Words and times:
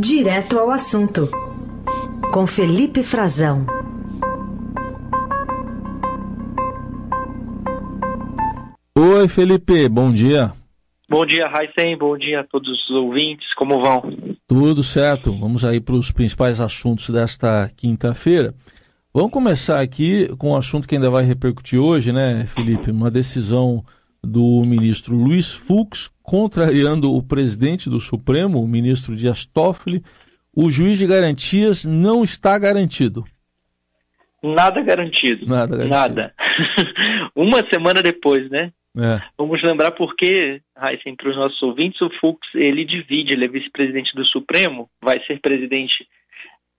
Direto 0.00 0.60
ao 0.60 0.70
assunto, 0.70 1.28
com 2.32 2.46
Felipe 2.46 3.02
Frazão. 3.02 3.66
Oi, 8.96 9.26
Felipe, 9.26 9.88
bom 9.88 10.12
dia. 10.12 10.52
Bom 11.10 11.26
dia, 11.26 11.48
Raíssen, 11.48 11.98
bom 11.98 12.16
dia 12.16 12.42
a 12.42 12.44
todos 12.44 12.68
os 12.68 12.90
ouvintes, 12.90 13.52
como 13.54 13.82
vão? 13.82 14.36
Tudo 14.46 14.84
certo, 14.84 15.36
vamos 15.36 15.64
aí 15.64 15.80
para 15.80 15.96
os 15.96 16.12
principais 16.12 16.60
assuntos 16.60 17.10
desta 17.10 17.68
quinta-feira. 17.76 18.54
Vamos 19.12 19.32
começar 19.32 19.80
aqui 19.80 20.28
com 20.38 20.52
um 20.52 20.56
assunto 20.56 20.86
que 20.86 20.94
ainda 20.94 21.10
vai 21.10 21.24
repercutir 21.24 21.80
hoje, 21.80 22.12
né, 22.12 22.46
Felipe? 22.46 22.92
Uma 22.92 23.10
decisão 23.10 23.84
do 24.28 24.62
ministro 24.64 25.14
Luiz 25.14 25.52
Fux, 25.52 26.10
contrariando 26.22 27.12
o 27.14 27.22
presidente 27.22 27.88
do 27.88 27.98
Supremo, 27.98 28.62
o 28.62 28.68
ministro 28.68 29.16
Dias 29.16 29.46
Toffoli. 29.46 30.02
O 30.54 30.70
juiz 30.70 30.98
de 30.98 31.06
garantias 31.06 31.84
não 31.84 32.22
está 32.22 32.58
garantido. 32.58 33.24
Nada 34.42 34.80
garantido. 34.82 35.46
Nada 35.46 35.76
garantido. 35.76 35.88
Nada. 35.88 36.34
Uma 37.34 37.64
semana 37.70 38.02
depois, 38.02 38.48
né? 38.50 38.72
É. 38.96 39.20
Vamos 39.36 39.62
lembrar 39.62 39.92
porque, 39.92 40.60
Heisen, 40.76 41.14
para 41.16 41.30
os 41.30 41.36
nossos 41.36 41.62
ouvintes, 41.62 42.00
o 42.00 42.10
Fux 42.20 42.40
ele 42.54 42.84
divide, 42.84 43.32
ele 43.32 43.44
é 43.44 43.48
vice-presidente 43.48 44.14
do 44.14 44.24
Supremo, 44.26 44.88
vai 45.00 45.22
ser 45.24 45.40
presidente 45.40 46.06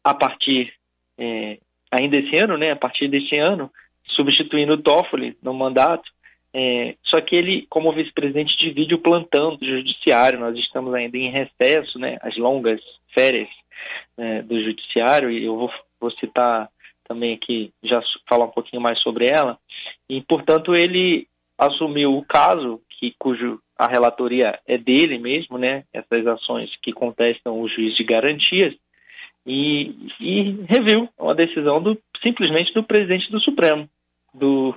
a 0.04 0.14
partir 0.14 0.74
é, 1.18 1.58
ainda 1.92 2.18
esse 2.18 2.42
ano, 2.42 2.58
né? 2.58 2.72
A 2.72 2.76
partir 2.76 3.08
deste 3.08 3.38
ano, 3.38 3.72
substituindo 4.16 4.74
o 4.74 4.82
Toffoli 4.82 5.38
no 5.42 5.54
mandato. 5.54 6.10
É, 6.54 6.96
só 7.06 7.22
que 7.22 7.36
ele, 7.36 7.68
como 7.70 7.94
vice-presidente, 7.94 8.58
divide 8.58 8.96
o 8.96 9.02
plantão 9.02 9.56
do 9.56 9.66
judiciário. 9.66 10.40
Nós 10.40 10.58
estamos 10.58 10.94
ainda 10.94 11.18
em 11.18 11.30
recesso, 11.30 12.00
né? 12.00 12.18
As 12.22 12.36
longas 12.38 12.82
férias 13.14 13.48
né, 14.18 14.42
do 14.42 14.62
judiciário 14.62 15.32
e 15.32 15.46
eu 15.46 15.56
vou, 15.56 15.72
vou 16.00 16.12
citar 16.12 16.70
também 17.08 17.34
aqui 17.34 17.72
já 17.84 18.02
falar 18.28 18.46
um 18.46 18.52
pouquinho 18.52 18.82
mais 18.82 19.00
sobre 19.02 19.26
ela. 19.30 19.58
E 20.10 20.22
portanto 20.22 20.76
ele 20.76 21.28
assumiu 21.58 22.16
o 22.16 22.26
caso 22.26 22.82
que 22.90 23.14
cujo 23.18 23.60
a 23.78 23.88
relatoria 23.88 24.60
é 24.68 24.78
dele 24.78 25.18
mesmo, 25.18 25.58
né? 25.58 25.84
Essas 25.94 26.28
ações 26.28 26.70
que 26.82 26.92
contestam 26.92 27.60
o 27.60 27.68
juiz 27.68 27.96
de 27.96 28.04
garantias 28.04 28.76
e, 29.46 29.96
e 30.20 30.66
reviu 30.68 31.10
uma 31.18 31.34
decisão 31.34 31.82
do 31.82 31.98
simplesmente 32.22 32.74
do 32.74 32.84
presidente 32.84 33.32
do 33.32 33.40
Supremo, 33.40 33.90
do, 34.40 34.76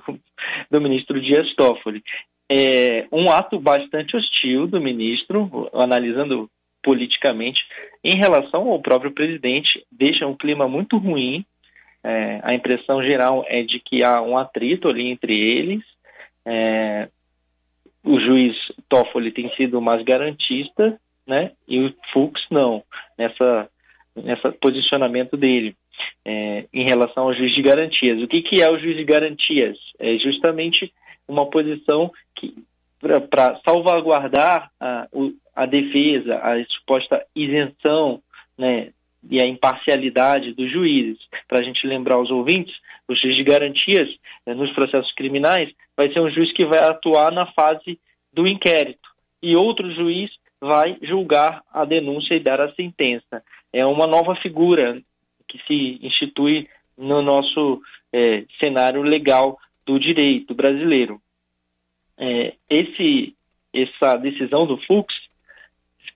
do 0.69 0.81
ministro 0.81 1.21
Dias 1.21 1.53
Toffoli. 1.55 2.03
É 2.51 3.07
um 3.11 3.31
ato 3.31 3.59
bastante 3.59 4.15
hostil 4.15 4.67
do 4.67 4.79
ministro, 4.79 5.69
analisando 5.73 6.49
politicamente, 6.83 7.59
em 8.03 8.17
relação 8.17 8.69
ao 8.69 8.81
próprio 8.81 9.11
presidente, 9.11 9.85
deixa 9.91 10.27
um 10.27 10.35
clima 10.35 10.67
muito 10.67 10.97
ruim. 10.97 11.45
É, 12.03 12.41
a 12.43 12.53
impressão 12.53 13.01
geral 13.01 13.45
é 13.47 13.63
de 13.63 13.79
que 13.79 14.03
há 14.03 14.21
um 14.21 14.37
atrito 14.37 14.89
ali 14.89 15.09
entre 15.09 15.33
eles. 15.33 15.81
É, 16.45 17.07
o 18.03 18.19
juiz 18.19 18.55
Toffoli 18.89 19.31
tem 19.31 19.49
sido 19.55 19.81
mais 19.81 20.03
garantista, 20.03 20.99
né? 21.25 21.51
E 21.65 21.79
o 21.79 21.93
Fux 22.11 22.41
não, 22.51 22.83
nessa, 23.17 23.69
nessa 24.15 24.51
posicionamento 24.51 25.37
dele 25.37 25.73
é, 26.25 26.65
em 26.73 26.85
relação 26.85 27.23
ao 27.23 27.33
juiz 27.33 27.53
de 27.53 27.61
garantias. 27.61 28.21
O 28.21 28.27
que, 28.27 28.41
que 28.41 28.61
é 28.61 28.69
o 28.69 28.79
juiz 28.79 28.95
de 28.95 29.03
garantias? 29.03 29.77
É 29.99 30.17
justamente 30.17 30.91
uma 31.27 31.49
posição 31.49 32.11
que 32.35 32.55
para 33.29 33.59
salvaguardar 33.67 34.71
a, 34.79 35.07
a 35.55 35.65
defesa, 35.65 36.37
a 36.37 36.63
suposta 36.65 37.25
isenção 37.35 38.21
né, 38.57 38.89
e 39.29 39.41
a 39.41 39.47
imparcialidade 39.47 40.53
dos 40.53 40.71
juízes. 40.71 41.19
Para 41.47 41.59
a 41.59 41.63
gente 41.63 41.85
lembrar 41.85 42.15
aos 42.15 42.31
ouvintes, 42.31 42.73
o 43.07 43.15
juiz 43.15 43.35
de 43.35 43.43
garantias 43.43 44.09
né, 44.45 44.53
nos 44.53 44.71
processos 44.73 45.13
criminais 45.13 45.69
vai 45.97 46.11
ser 46.11 46.21
um 46.21 46.29
juiz 46.29 46.51
que 46.53 46.65
vai 46.65 46.79
atuar 46.79 47.31
na 47.31 47.45
fase 47.47 47.99
do 48.31 48.47
inquérito 48.47 49.09
e 49.41 49.55
outro 49.55 49.93
juiz 49.93 50.31
vai 50.61 50.97
julgar 51.01 51.61
a 51.73 51.83
denúncia 51.83 52.35
e 52.35 52.39
dar 52.39 52.61
a 52.61 52.73
sentença. 52.73 53.43
É 53.73 53.85
uma 53.85 54.07
nova 54.07 54.35
figura 54.37 55.01
que 55.53 55.63
se 55.67 56.05
institui 56.05 56.67
no 56.97 57.21
nosso 57.21 57.79
é, 58.11 58.43
cenário 58.59 59.03
legal 59.03 59.57
do 59.85 59.99
direito 59.99 60.55
brasileiro. 60.55 61.21
É, 62.17 62.55
esse, 62.69 63.35
essa 63.71 64.17
decisão 64.17 64.65
do 64.65 64.77
Fux, 64.77 65.13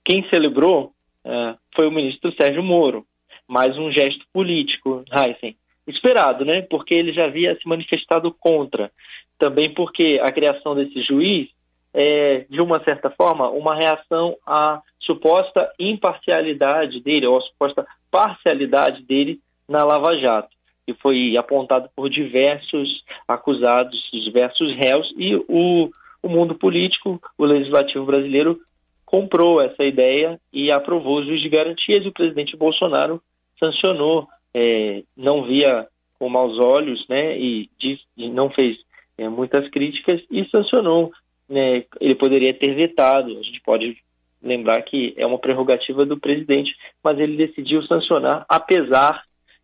quem 0.03 0.28
celebrou 0.30 0.92
é, 1.24 1.56
foi 1.76 1.88
o 1.88 1.92
ministro 1.92 2.34
Sérgio 2.34 2.64
Moro, 2.64 3.06
mais 3.47 3.78
um 3.78 3.92
gesto 3.92 4.26
político, 4.34 5.03
Heisen, 5.12 5.56
esperado, 5.86 6.44
né? 6.44 6.64
Porque 6.64 6.96
ele 6.96 7.14
já 7.14 7.26
havia 7.26 7.56
se 7.56 7.68
manifestado 7.68 8.34
contra. 8.34 8.92
Também 9.38 9.72
porque 9.72 10.20
a 10.22 10.31
criação 10.31 10.74
desse 10.74 11.02
juiz 11.03 11.47
é, 11.94 12.46
de 12.50 12.62
uma 12.62 12.84
certa 12.84 13.09
forma, 13.09 13.50
uma 13.50 13.75
reação 13.75 14.36
à 14.46 14.81
suposta 15.00 15.72
imparcialidade 15.80 17.00
dele, 17.02 17.28
ou 17.28 17.38
à 17.38 17.42
suposta 17.42 17.88
parcialidade 18.12 19.03
dele 19.03 19.40
na 19.68 19.84
Lava 19.84 20.18
Jato, 20.18 20.50
que 20.86 20.94
foi 20.94 21.36
apontado 21.38 21.90
por 21.96 22.09
diversos 22.09 23.03
acusados, 23.28 23.97
diversos 24.12 24.76
réus, 24.76 25.14
e 25.18 25.36
o, 25.36 25.90
o 26.22 26.30
mundo 26.30 26.56
político, 26.56 27.22
o 27.38 27.46
legislativo 27.46 28.06
brasileiro, 28.06 28.59
comprou 29.06 29.62
essa 29.62 29.84
ideia 29.84 30.40
e 30.52 30.70
aprovou 30.70 31.20
os 31.20 31.26
juiz 31.26 31.42
de 31.42 31.50
garantias, 31.50 32.03
e 32.03 32.09
o 32.09 32.14
presidente 32.14 32.58
Bolsonaro 32.58 33.22
sancionou, 33.59 34.28
é, 34.53 35.03
não 35.16 35.44
via 35.44 35.88
com 36.20 36.30
maus 36.30 36.58
olhos, 36.59 37.06
né, 37.08 37.38
e, 37.38 37.70
diz, 37.80 38.00
e 38.18 38.30
não 38.30 38.50
fez 38.50 38.78
é, 39.18 39.30
muitas 39.30 39.70
críticas, 39.70 40.22
e 40.30 40.46
sancionou. 40.50 41.12
Né, 41.50 41.85
ele 42.02 42.16
poderia 42.16 42.53
ter 42.53 42.74
vetado, 42.75 43.31
a 43.31 43.41
gente 43.41 43.62
pode 43.62 43.97
lembrar 44.41 44.81
que 44.81 45.13
é 45.18 45.25
uma 45.25 45.40
prerrogativa 45.40 46.06
do 46.06 46.19
presidente, 46.19 46.75
mas 47.03 47.18
ele 47.19 47.38
decidiu 47.38 47.81
sancionar, 47.84 48.46
apesar 48.50 49.24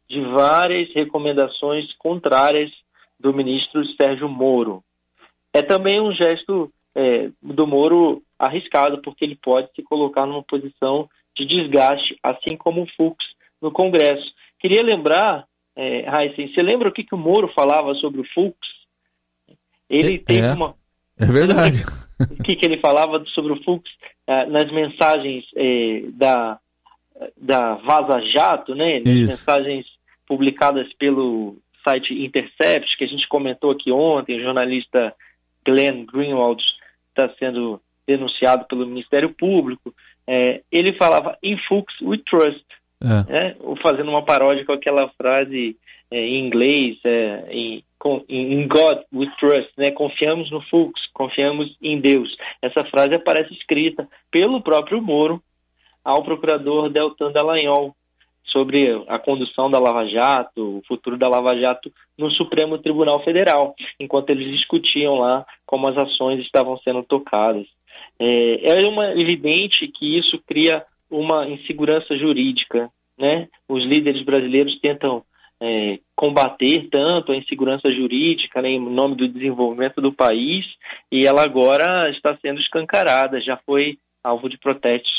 de 0.10 0.22
várias 0.22 0.94
recomendações 0.94 1.92
contrárias 1.98 2.72
do 3.20 3.34
ministro 3.34 3.86
Sérgio 3.96 4.30
Moro. 4.30 4.84
É 5.54 5.62
também 5.62 6.02
um 6.02 6.12
gesto 6.14 6.72
é, 6.96 7.30
do 7.42 7.66
Moro 7.68 8.22
arriscado, 8.38 9.02
porque 9.02 9.24
ele 9.24 9.36
pode 9.36 9.70
se 9.76 9.84
colocar 9.84 10.26
numa 10.26 10.44
posição 10.44 11.10
de 11.36 11.46
desgaste, 11.46 12.18
assim 12.22 12.56
como 12.58 12.84
o 12.84 12.88
Fux 12.96 13.18
no 13.62 13.72
Congresso. 13.72 14.26
Queria 14.60 14.84
lembrar, 14.84 15.46
é, 15.76 16.06
Heisen, 16.10 16.54
você 16.54 16.62
lembra 16.62 16.90
o 16.90 16.92
que, 16.92 17.04
que 17.04 17.16
o 17.16 17.18
Moro 17.18 17.48
falava 17.54 17.94
sobre 17.96 18.22
o 18.22 18.28
Fux? 18.34 18.58
Ele 19.90 20.16
é, 20.16 20.20
teve 20.20 20.48
uma. 20.48 20.76
É 21.24 21.32
verdade. 21.32 21.86
O 22.20 22.44
que, 22.44 22.56
que 22.56 22.66
ele 22.66 22.78
falava 22.80 23.24
sobre 23.34 23.54
o 23.54 23.64
Fux 23.64 23.90
uh, 24.30 24.50
nas 24.50 24.72
mensagens 24.72 25.44
eh, 25.56 26.04
da, 26.14 26.60
da 27.36 27.76
Vaza 27.76 28.22
Jato, 28.34 28.76
né? 28.76 29.00
Nas 29.00 29.14
Isso. 29.14 29.28
mensagens 29.28 29.86
publicadas 30.28 30.88
pelo 30.94 31.58
site 31.84 32.14
Intercept, 32.14 32.98
que 32.98 33.04
a 33.04 33.08
gente 33.08 33.28
comentou 33.28 33.72
aqui 33.72 33.92
ontem, 33.92 34.38
o 34.38 34.44
jornalista 34.44 35.14
Glenn 35.66 36.06
Greenwald 36.06 36.62
está 37.10 37.34
sendo 37.38 37.82
denunciado 38.08 38.66
pelo 38.66 38.88
Ministério 38.88 39.34
Público. 39.34 39.94
É, 40.28 40.62
ele 40.72 40.94
falava 40.94 41.38
in 41.44 41.58
Fuchs 41.68 42.00
we 42.02 42.18
trust, 42.20 42.64
É. 43.02 43.32
né? 43.32 43.56
fazendo 43.82 44.10
uma 44.10 44.24
paródia 44.24 44.66
com 44.66 44.72
aquela 44.72 45.10
frase 45.18 45.76
é, 46.10 46.18
em 46.18 46.46
inglês, 46.46 46.98
em, 47.50 47.84
in 48.30 48.68
God 48.68 49.04
we 49.14 49.30
trust, 49.40 49.72
né? 49.78 49.92
confiamos 49.92 50.50
no 50.52 50.62
Fuchs, 50.64 51.02
confiamos 51.14 51.76
em 51.82 52.00
Deus. 52.00 52.36
Essa 52.62 52.84
frase 52.86 53.16
aparece 53.16 53.54
escrita 53.54 54.08
pelo 54.32 54.62
próprio 54.62 55.02
Moro 55.02 55.42
ao 56.04 56.24
procurador 56.24 56.90
Deltan 56.90 57.32
Dallagnol 57.32 57.96
sobre 58.46 59.04
a 59.08 59.18
condução 59.18 59.70
da 59.70 59.80
Lava 59.80 60.06
Jato, 60.08 60.78
o 60.78 60.82
futuro 60.88 61.18
da 61.18 61.28
Lava 61.28 61.58
Jato 61.58 61.92
no 62.18 62.30
Supremo 62.32 62.78
Tribunal 62.78 63.24
Federal, 63.24 63.74
enquanto 64.00 64.30
eles 64.30 64.52
discutiam 64.52 65.16
lá 65.16 65.46
como 65.66 65.90
as 65.90 65.98
ações 65.98 66.40
estavam 66.42 66.78
sendo 66.80 67.04
tocadas. 67.04 67.66
É, 68.20 68.84
é 68.84 68.88
uma, 68.88 69.20
evidente 69.20 69.88
que 69.88 70.20
isso 70.20 70.40
cria 70.46 70.86
uma 71.10 71.48
insegurança 71.48 72.16
jurídica. 72.18 72.90
Né? 73.18 73.48
Os 73.68 73.84
líderes 73.86 74.24
brasileiros 74.24 74.80
tentam 74.80 75.24
é, 75.66 76.00
combater 76.14 76.90
tanto 76.92 77.32
a 77.32 77.38
insegurança 77.38 77.90
jurídica 77.90 78.62
né, 78.62 78.72
em 78.72 78.80
nome 78.82 79.16
do 79.16 79.30
desenvolvimento 79.30 80.02
do 80.02 80.12
país 80.12 80.66
e 81.10 81.26
ela 81.26 81.42
agora 81.42 82.10
está 82.10 82.38
sendo 82.42 82.60
escancarada, 82.60 83.40
já 83.40 83.56
foi 83.66 83.98
alvo 84.22 84.50
de 84.50 84.58
protestos, 84.58 85.10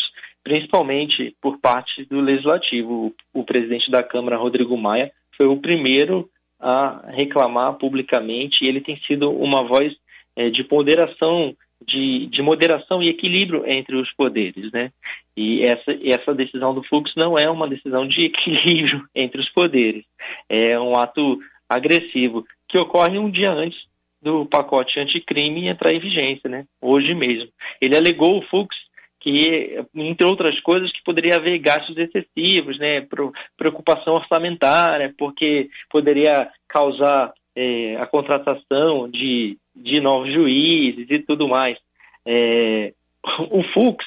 principalmente 0.42 1.34
por 1.40 1.58
parte 1.60 2.04
do 2.04 2.20
legislativo. 2.20 3.14
O, 3.34 3.40
o 3.40 3.44
presidente 3.44 3.90
da 3.90 4.02
Câmara, 4.02 4.36
Rodrigo 4.36 4.76
Maia, 4.76 5.10
foi 5.34 5.46
o 5.46 5.56
primeiro 5.56 6.28
a 6.60 7.10
reclamar 7.10 7.78
publicamente 7.78 8.62
e 8.62 8.68
ele 8.68 8.82
tem 8.82 8.98
sido 9.06 9.30
uma 9.30 9.62
voz 9.62 9.94
é, 10.36 10.50
de 10.50 10.62
ponderação 10.62 11.56
de, 11.86 12.26
de, 12.26 12.42
moderação 12.42 13.02
e 13.02 13.08
equilíbrio 13.08 13.64
entre 13.66 13.96
os 13.96 14.12
poderes, 14.14 14.70
né? 14.72 14.90
E 15.36 15.64
essa, 15.64 15.92
essa 16.02 16.34
decisão 16.34 16.74
do 16.74 16.82
Fux 16.84 17.12
não 17.16 17.36
é 17.38 17.48
uma 17.50 17.68
decisão 17.68 18.06
de 18.06 18.24
equilíbrio 18.26 19.04
entre 19.14 19.40
os 19.40 19.48
poderes. 19.50 20.04
É 20.48 20.78
um 20.78 20.96
ato 20.96 21.38
agressivo 21.68 22.44
que 22.68 22.78
ocorre 22.78 23.18
um 23.18 23.30
dia 23.30 23.50
antes 23.50 23.78
do 24.22 24.46
pacote 24.46 24.98
anticrime 24.98 25.68
entrar 25.68 25.92
em 25.92 26.00
vigência, 26.00 26.48
né? 26.48 26.64
Hoje 26.80 27.14
mesmo. 27.14 27.50
Ele 27.80 27.96
alegou 27.96 28.38
o 28.38 28.42
Fux 28.48 28.74
que, 29.20 29.82
entre 29.94 30.26
outras 30.26 30.58
coisas, 30.60 30.92
que 30.92 31.02
poderia 31.02 31.36
haver 31.36 31.58
gastos 31.58 31.96
excessivos, 31.96 32.78
né? 32.78 33.06
Preocupação 33.56 34.14
orçamentária, 34.14 35.14
porque 35.18 35.70
poderia 35.90 36.48
causar 36.68 37.32
é, 37.56 37.96
a 37.96 38.06
contratação 38.06 39.08
de, 39.08 39.56
de 39.74 40.00
novos 40.00 40.32
juízes 40.32 41.06
e 41.08 41.18
tudo 41.20 41.48
mais. 41.48 41.78
É, 42.26 42.92
o 43.50 43.62
Fux, 43.72 44.04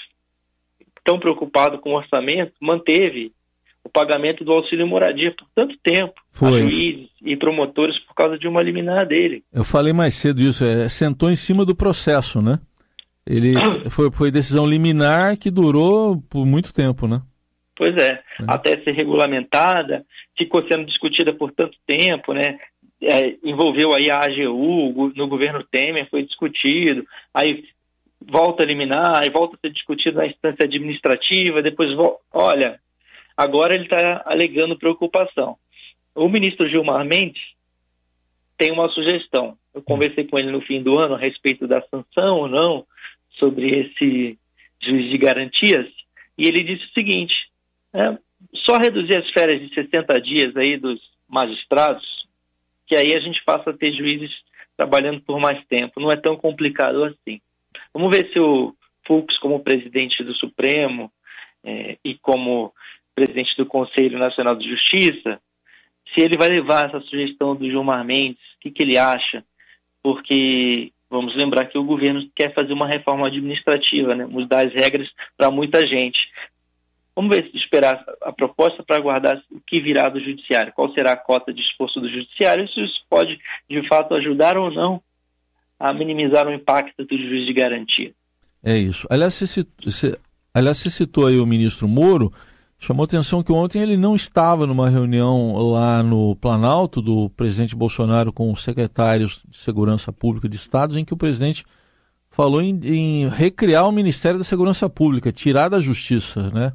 tão 1.03 1.19
preocupado 1.19 1.79
com 1.79 1.91
o 1.91 1.97
orçamento, 1.97 2.53
manteve 2.61 3.31
o 3.83 3.89
pagamento 3.89 4.43
do 4.43 4.51
auxílio 4.51 4.85
moradia 4.85 5.33
por 5.33 5.47
tanto 5.55 5.77
tempo 5.81 6.13
Foi. 6.31 6.61
juízes 6.61 7.09
e 7.23 7.37
promotores 7.37 7.97
por 8.05 8.13
causa 8.13 8.37
de 8.37 8.47
uma 8.47 8.61
liminar 8.61 9.07
dele. 9.07 9.43
Eu 9.53 9.63
falei 9.63 9.93
mais 9.93 10.13
cedo 10.15 10.41
isso, 10.41 10.65
é, 10.65 10.89
sentou 10.89 11.31
em 11.31 11.35
cima 11.35 11.65
do 11.65 11.75
processo, 11.75 12.41
né? 12.41 12.59
Ele 13.25 13.53
foi, 13.89 14.11
foi 14.11 14.29
decisão 14.29 14.67
liminar 14.67 15.37
que 15.37 15.49
durou 15.49 16.21
por 16.29 16.45
muito 16.45 16.73
tempo, 16.73 17.07
né? 17.07 17.21
Pois 17.77 17.95
é, 17.95 18.13
é, 18.13 18.21
até 18.47 18.71
ser 18.81 18.91
regulamentada, 18.91 20.03
ficou 20.37 20.67
sendo 20.67 20.85
discutida 20.85 21.31
por 21.31 21.51
tanto 21.51 21.77
tempo, 21.85 22.33
né? 22.33 22.57
É, 23.01 23.37
envolveu 23.43 23.93
aí 23.93 24.09
a 24.09 24.19
AGU, 24.19 25.13
no 25.15 25.27
governo 25.27 25.63
Temer 25.63 26.09
foi 26.09 26.23
discutido, 26.23 27.05
aí 27.33 27.63
volta 28.19 28.63
a 28.63 28.65
liminar, 28.65 29.21
aí 29.21 29.29
volta 29.29 29.55
a 29.55 29.59
ser 29.59 29.71
discutido 29.71 30.17
na 30.17 30.25
instância 30.25 30.65
administrativa, 30.65 31.61
depois, 31.61 31.89
olha, 32.33 32.79
Agora 33.37 33.75
ele 33.75 33.83
está 33.83 34.23
alegando 34.25 34.79
preocupação. 34.79 35.57
O 36.15 36.27
ministro 36.27 36.67
Gilmar 36.67 37.05
Mendes 37.05 37.41
tem 38.57 38.71
uma 38.71 38.89
sugestão. 38.89 39.55
Eu 39.75 39.83
conversei 39.83 40.25
com 40.25 40.39
ele 40.39 40.51
no 40.51 40.61
fim 40.61 40.81
do 40.81 40.97
ano 40.97 41.13
a 41.13 41.19
respeito 41.19 41.67
da 41.67 41.79
sanção 41.83 42.37
ou 42.37 42.47
não 42.47 42.83
sobre 43.37 43.81
esse 43.81 44.39
juiz 44.81 45.11
de 45.11 45.17
garantias 45.19 45.85
e 46.35 46.47
ele 46.47 46.63
disse 46.63 46.83
o 46.85 46.93
seguinte: 46.93 47.35
é, 47.93 48.17
só 48.65 48.77
reduzir 48.77 49.15
as 49.15 49.29
férias 49.29 49.61
de 49.61 49.71
60 49.75 50.19
dias 50.21 50.57
aí 50.57 50.75
dos 50.75 50.99
magistrados, 51.29 52.03
que 52.87 52.95
aí 52.95 53.15
a 53.15 53.19
gente 53.19 53.43
passa 53.43 53.69
a 53.69 53.77
ter 53.77 53.93
juízes 53.93 54.31
trabalhando 54.75 55.21
por 55.21 55.39
mais 55.39 55.63
tempo. 55.67 55.99
Não 55.99 56.11
é 56.11 56.17
tão 56.17 56.37
complicado 56.37 57.03
assim. 57.03 57.41
Vamos 57.93 58.15
ver 58.15 58.31
se 58.31 58.39
o 58.39 58.73
Fux, 59.05 59.37
como 59.39 59.63
presidente 59.63 60.23
do 60.23 60.33
Supremo 60.35 61.11
é, 61.63 61.97
e 62.03 62.15
como 62.15 62.73
presidente 63.13 63.55
do 63.57 63.65
Conselho 63.65 64.19
Nacional 64.19 64.55
de 64.55 64.69
Justiça, 64.69 65.39
se 66.13 66.23
ele 66.23 66.37
vai 66.37 66.49
levar 66.49 66.85
essa 66.87 67.01
sugestão 67.01 67.55
do 67.55 67.69
Gilmar 67.69 68.05
Mendes, 68.05 68.41
o 68.55 68.59
que, 68.61 68.71
que 68.71 68.83
ele 68.83 68.97
acha, 68.97 69.43
porque 70.01 70.91
vamos 71.09 71.35
lembrar 71.35 71.65
que 71.65 71.77
o 71.77 71.83
governo 71.83 72.29
quer 72.35 72.53
fazer 72.53 72.73
uma 72.73 72.87
reforma 72.87 73.27
administrativa, 73.27 74.15
né, 74.15 74.25
mudar 74.25 74.67
as 74.67 74.73
regras 74.73 75.09
para 75.35 75.49
muita 75.49 75.85
gente. 75.85 76.17
Vamos 77.17 77.35
ver 77.35 77.49
se 77.49 77.57
esperar 77.57 78.05
a 78.21 78.31
proposta 78.31 78.83
para 78.83 78.97
aguardar 78.97 79.41
o 79.51 79.59
que 79.65 79.81
virá 79.81 80.07
do 80.07 80.19
judiciário, 80.19 80.71
qual 80.71 80.93
será 80.93 81.13
a 81.13 81.17
cota 81.17 81.51
de 81.51 81.61
esforço 81.61 81.99
do 81.99 82.07
judiciário, 82.07 82.69
se 82.69 82.79
isso 82.79 83.03
pode 83.09 83.39
de 83.67 83.87
fato 83.87 84.13
ajudar 84.13 84.55
ou 84.55 84.69
não 84.69 85.01
a 85.79 85.91
minimizar 85.91 86.47
o 86.47 86.53
impacto 86.53 87.03
do 87.03 87.17
juiz 87.17 87.47
de 87.47 87.53
garantia. 87.53 88.13
É 88.63 88.77
isso. 88.77 89.07
Aliás, 89.09 89.33
você 89.33 89.47
citou, 89.47 89.91
você, 89.91 90.15
aliás, 90.53 90.77
você 90.77 90.91
citou 90.91 91.25
aí 91.25 91.39
o 91.39 91.45
ministro 91.47 91.87
Moro, 91.87 92.31
Chamou 92.79 93.05
atenção 93.05 93.41
que 93.41 93.51
ontem 93.51 93.81
ele 93.81 93.97
não 93.97 94.15
estava 94.15 94.67
numa 94.67 94.87
reunião 94.87 95.55
lá 95.71 96.03
no 96.03 96.35
Planalto 96.35 97.01
do 97.01 97.27
presidente 97.31 97.75
Bolsonaro 97.75 98.31
com 98.31 98.51
os 98.51 98.63
secretários 98.63 99.41
de 99.49 99.57
Segurança 99.57 100.13
Pública 100.13 100.47
de 100.47 100.57
Estados, 100.57 100.95
em 100.95 101.03
que 101.03 101.11
o 101.13 101.17
presidente 101.17 101.65
falou 102.29 102.61
em, 102.61 102.79
em 102.83 103.29
recriar 103.29 103.89
o 103.89 103.91
Ministério 103.91 104.37
da 104.37 104.43
Segurança 104.43 104.87
Pública, 104.87 105.31
tirar 105.31 105.69
da 105.69 105.79
Justiça, 105.79 106.51
né? 106.51 106.71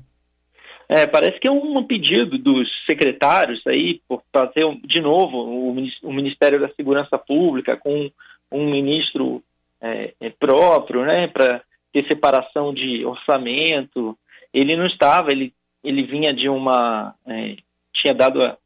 É, 0.95 1.07
parece 1.07 1.41
que 1.41 1.49
é 1.49 1.51
um 1.51 1.83
pedido 1.85 2.37
dos 2.37 2.69
secretários 2.85 3.67
aí 3.67 4.01
para 4.31 4.47
ter 4.49 4.67
de 4.85 5.01
novo 5.01 5.39
o, 5.39 6.13
Ministério 6.13 6.61
da 6.61 6.69
Segurança 6.75 7.17
Pública 7.17 7.79
com 7.79 8.11
um 8.51 8.71
ministro 8.71 9.43
é, 9.81 10.13
é 10.21 10.29
próprio, 10.29 11.03
né, 11.07 11.29
para 11.29 11.63
ter 11.93 12.07
separação 12.07 12.75
de 12.75 13.07
orçamento. 13.07 14.19
Ele 14.53 14.77
não 14.77 14.87
estava, 14.87 15.31
ele 15.31 15.55
ele 15.83 16.03
vinha 16.05 16.33
de 16.33 16.49
uma. 16.49 17.15
É, 17.27 17.57
tinha 17.95 18.15
dado 18.15 18.43
a, 18.43 18.57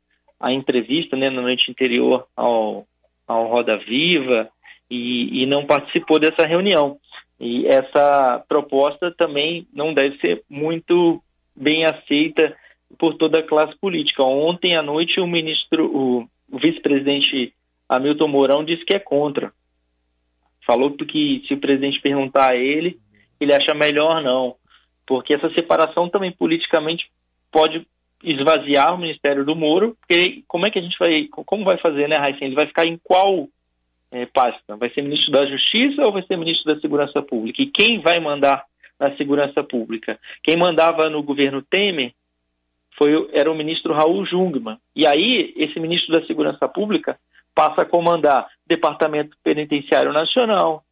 a, 0.40 0.52
entrevista 0.52 1.17
né, 1.17 1.31
na 1.31 1.43
noite 1.43 1.70
anterior 1.70 2.26
ao, 2.37 2.87
ao 3.26 3.46
Roda 3.46 3.76
Viva 3.78 4.49
e, 4.90 5.43
e 5.43 5.46
não 5.46 5.64
participou 5.64 6.19
dessa 6.19 6.46
reunião. 6.46 6.99
E 7.38 7.67
essa 7.67 8.43
proposta 8.49 9.11
também 9.12 9.67
não 9.73 9.93
deve 9.93 10.19
ser 10.19 10.43
muito 10.49 11.23
bem 11.56 11.84
aceita 11.84 12.56
por 12.98 13.14
toda 13.14 13.40
a 13.40 13.46
classe 13.46 13.76
política. 13.78 14.22
Ontem 14.22 14.76
à 14.76 14.82
noite 14.82 15.20
o 15.20 15.26
ministro, 15.26 15.86
o, 15.86 16.28
vice-presidente 16.58 17.52
Hamilton 17.88 18.28
Mourão 18.28 18.64
disse 18.64 18.84
que 18.84 18.94
é 18.94 18.98
contra. 18.98 19.52
Falou 20.66 20.90
que 20.92 21.44
se 21.46 21.54
o 21.54 21.60
presidente 21.60 22.00
perguntar 22.00 22.52
a 22.52 22.56
ele, 22.56 22.98
ele 23.40 23.54
acha 23.54 23.74
melhor 23.74 24.22
não 24.22 24.56
porque 25.06 25.32
essa 25.32 25.48
separação 25.50 26.08
também 26.10 26.32
politicamente 26.32 27.06
pode 27.50 27.86
esvaziar 28.22 28.92
o 28.92 28.98
Ministério 28.98 29.44
do 29.44 29.54
Moro, 29.54 29.96
porque 30.00 30.42
como 30.48 30.66
é 30.66 30.70
que 30.70 30.78
a 30.78 30.82
gente 30.82 30.98
vai, 30.98 31.28
como 31.30 31.64
vai 31.64 31.78
fazer, 31.78 32.08
né, 32.08 32.16
Raíssa? 32.16 32.44
Ele 32.44 32.56
vai 32.56 32.66
ficar 32.66 32.84
em 32.84 32.98
qual 33.02 33.48
é, 34.10 34.26
pasta? 34.26 34.76
Vai 34.76 34.90
ser 34.90 35.02
ministro 35.02 35.30
da 35.30 35.46
Justiça 35.46 36.02
ou 36.04 36.12
vai 36.12 36.22
ser 36.24 36.36
ministro 36.36 36.74
da 36.74 36.80
Segurança 36.80 37.22
Pública? 37.22 37.62
E 37.62 37.70
quem 37.70 38.00
vai 38.00 38.18
mandar 38.18 38.64
na 38.98 39.16
Segurança 39.16 39.62
Pública? 39.62 40.19
Quem 40.43 40.56
mandava 40.56 41.08
no 41.10 41.22
governo 41.22 41.62
Temer 41.62 42.12
foi, 42.98 43.28
era 43.32 43.50
o 43.50 43.54
ministro 43.54 43.93
Raul 43.93 44.25
Jungmann. 44.26 44.78
E 44.94 45.06
aí, 45.06 45.52
esse 45.56 45.78
ministro 45.78 46.19
da 46.19 46.26
Segurança 46.26 46.66
Pública 46.69 47.19
passa 47.54 47.82
a 47.82 47.87
comandar 47.87 48.46
Departamento 48.66 49.37
Penitenciário 49.43 50.12
Nacional, 50.12 50.82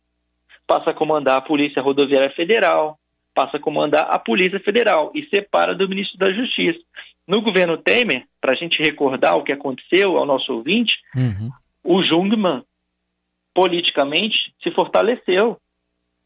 passa 0.67 0.91
a 0.91 0.95
comandar 0.95 1.39
a 1.39 1.43
Polícia 1.43 1.83
Rodoviária 1.83 2.31
Federal, 2.31 2.99
passa 3.35 3.57
a 3.57 3.61
comandar 3.61 4.07
a 4.11 4.19
Polícia 4.19 4.61
Federal 4.61 5.11
e 5.15 5.27
separa 5.27 5.75
do 5.75 5.89
ministro 5.89 6.19
da 6.19 6.33
Justiça. 6.33 6.81
No 7.27 7.43
governo 7.43 7.77
Temer, 7.79 8.25
para 8.41 8.53
a 8.53 8.55
gente 8.55 8.83
recordar 8.83 9.37
o 9.37 9.43
que 9.43 9.53
aconteceu 9.53 10.17
ao 10.17 10.27
nosso 10.27 10.53
ouvinte, 10.53 10.93
uhum. 11.17 11.51
o 11.83 12.03
Jungmann, 12.03 12.63
politicamente, 13.55 14.37
se 14.63 14.71
fortaleceu 14.71 15.59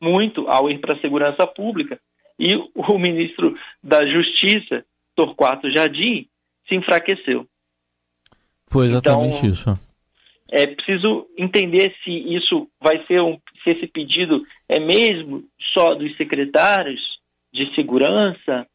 muito 0.01 0.49
ao 0.49 0.71
ir 0.71 0.79
para 0.79 0.95
a 0.95 1.01
segurança 1.01 1.47
pública 1.47 2.01
e 2.39 2.55
o 2.75 2.99
ministro 2.99 3.57
da 3.83 4.07
Justiça, 4.07 4.85
Torquato 5.15 5.71
Jardim, 5.71 6.29
se 6.69 6.75
enfraqueceu. 6.75 7.47
Foi 8.71 8.87
exatamente 8.87 9.39
então, 9.39 9.51
isso. 9.51 9.89
É 10.51 10.67
preciso 10.67 11.27
entender 11.37 11.95
se 12.03 12.11
isso 12.11 12.69
vai 12.81 13.05
ser 13.07 13.21
um, 13.21 13.39
se 13.63 13.71
esse 13.71 13.87
pedido 13.87 14.43
é 14.69 14.79
mesmo 14.79 15.45
só 15.75 15.95
dos 15.95 16.17
secretários 16.17 17.01
de 17.53 17.75
segurança, 17.75 18.67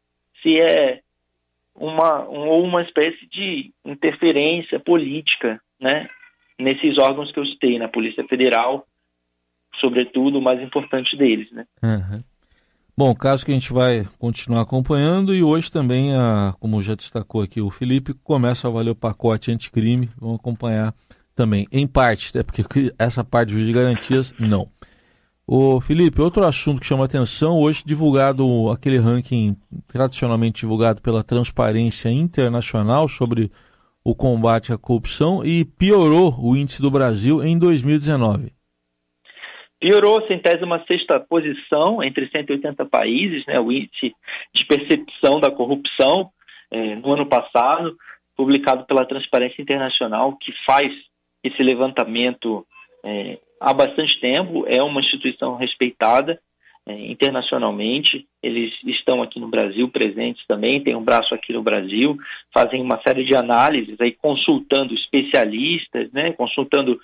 se 0.42 0.60
é 0.60 1.01
uma 1.74 2.27
um, 2.30 2.48
ou 2.50 2.63
uma 2.63 2.84
espécie 2.84 3.25
de 3.27 3.72
interferência 3.84 4.80
política, 4.80 5.60
né, 5.80 6.08
nesses 6.60 6.98
órgãos 7.00 7.32
que 7.32 7.39
eu 7.39 7.46
citei, 7.46 7.80
na 7.80 7.88
Polícia 7.88 8.24
Federal, 8.25 8.86
sobretudo 9.80 10.39
o 10.39 10.42
mais 10.42 10.62
importante 10.62 11.18
deles, 11.18 11.51
né. 11.51 11.65
Uhum. 11.84 12.24
Bom, 12.96 13.15
caso 13.15 13.44
que 13.44 13.51
a 13.51 13.56
gente 13.56 13.74
vai 13.74 14.08
continuar 14.20 14.62
acompanhando 14.62 15.34
e 15.34 15.42
hoje 15.42 15.72
também, 15.72 16.15
a, 16.15 16.53
como 16.60 16.82
já 16.82 16.94
destacou 16.94 17.42
aqui 17.42 17.60
o 17.60 17.72
Felipe, 17.72 18.13
começa 18.13 18.68
a 18.68 18.72
valer 18.72 18.92
o 18.92 18.96
pacote 18.96 19.51
anticrime, 19.51 20.10
vamos 20.20 20.39
acompanhar 20.39 20.94
também, 21.36 21.68
em 21.72 21.88
parte, 21.88 22.32
né, 22.36 22.44
porque 22.44 22.63
essa 23.00 23.24
parte 23.24 23.53
de 23.53 23.74
garantias, 23.74 24.34
não. 24.39 24.70
O 25.46 25.82
Felipe, 25.82 26.22
outro 26.22 26.46
assunto 26.46 26.80
que 26.80 26.86
chama 26.86 27.03
atenção, 27.03 27.60
hoje 27.60 27.84
divulgado 27.86 28.70
aquele 28.70 28.98
ranking 28.98 29.58
tradicionalmente 29.88 30.62
divulgado 30.62 31.01
pela 31.01 31.24
Transparência 31.24 32.10
Internacional 32.10 33.10
sobre 33.10 33.51
o 34.03 34.13
combate 34.13 34.72
à 34.72 34.77
corrupção 34.77 35.44
e 35.44 35.65
piorou 35.65 36.34
o 36.39 36.56
índice 36.56 36.82
do 36.82 36.92
Brasil 36.92 37.44
em 37.44 37.58
2019. 37.58 38.53
Piorou 39.84 40.25
centésima 40.28 40.82
sexta 40.88 41.20
posição 41.20 42.02
entre 42.02 42.30
180 42.30 42.86
países, 42.86 43.46
né, 43.46 43.60
o 43.60 43.70
índice 43.70 44.16
de 44.56 44.66
percepção 44.66 45.42
da 45.42 45.52
corrupção 45.52 46.30
é, 46.72 46.96
no 46.96 47.12
ano 47.12 47.25
passado, 47.25 47.94
publicado 48.34 48.86
pela 48.86 49.06
Transparência 49.06 49.62
Internacional, 49.62 50.38
que 50.38 50.54
faz 50.66 50.90
esse 51.44 51.62
levantamento 51.62 52.66
é, 53.04 53.38
há 53.60 53.74
bastante 53.74 54.18
tempo, 54.22 54.63
é 54.70 54.82
uma 54.82 55.02
instituição 55.02 55.58
respeitada 55.58 56.40
é, 56.88 57.12
internacionalmente, 57.12 58.25
eles 58.42 58.72
estão 58.86 59.22
aqui 59.22 59.38
no 59.38 59.50
Brasil 59.50 59.90
presentes 59.90 60.48
também, 60.48 60.82
tem 60.82 60.96
um 60.96 61.04
braço 61.04 61.36
aqui 61.36 61.52
no 61.52 61.62
Brasil, 61.62 62.16
fazem 62.54 62.82
uma 62.82 63.02
série 63.06 63.25
de 63.25 63.36
análises 63.36 64.00
aí 64.00 64.13
consultando 64.13 64.94
especialistas, 64.94 66.10
né, 66.13 66.32
consultando 66.32 66.98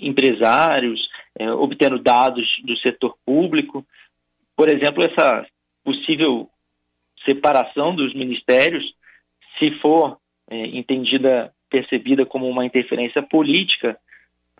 empresários, 0.00 1.00
é, 1.38 1.50
obtendo 1.50 1.98
dados 1.98 2.46
do 2.64 2.76
setor 2.78 3.16
público. 3.24 3.84
Por 4.56 4.68
exemplo, 4.68 5.02
essa 5.02 5.46
possível 5.82 6.48
separação 7.24 7.94
dos 7.94 8.14
ministérios, 8.14 8.84
se 9.58 9.70
for 9.80 10.18
é, 10.48 10.66
entendida, 10.66 11.52
percebida 11.70 12.24
como 12.24 12.48
uma 12.48 12.64
interferência 12.64 13.22
política, 13.22 13.98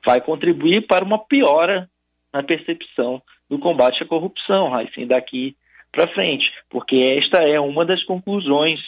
vai 0.04 0.21
contribuir 0.21 0.87
para 0.87 1.04
uma 1.04 1.19
piora 1.19 1.88
na 2.33 2.43
percepção 2.43 3.23
do 3.49 3.59
combate 3.59 4.02
à 4.02 4.07
corrupção, 4.07 4.75
assim, 4.75 5.07
daqui 5.07 5.57
para 5.93 6.12
frente, 6.12 6.45
porque 6.69 6.97
esta 6.97 7.38
é 7.45 7.61
uma 7.61 7.85
das 7.85 8.02
conclusões 8.04 8.81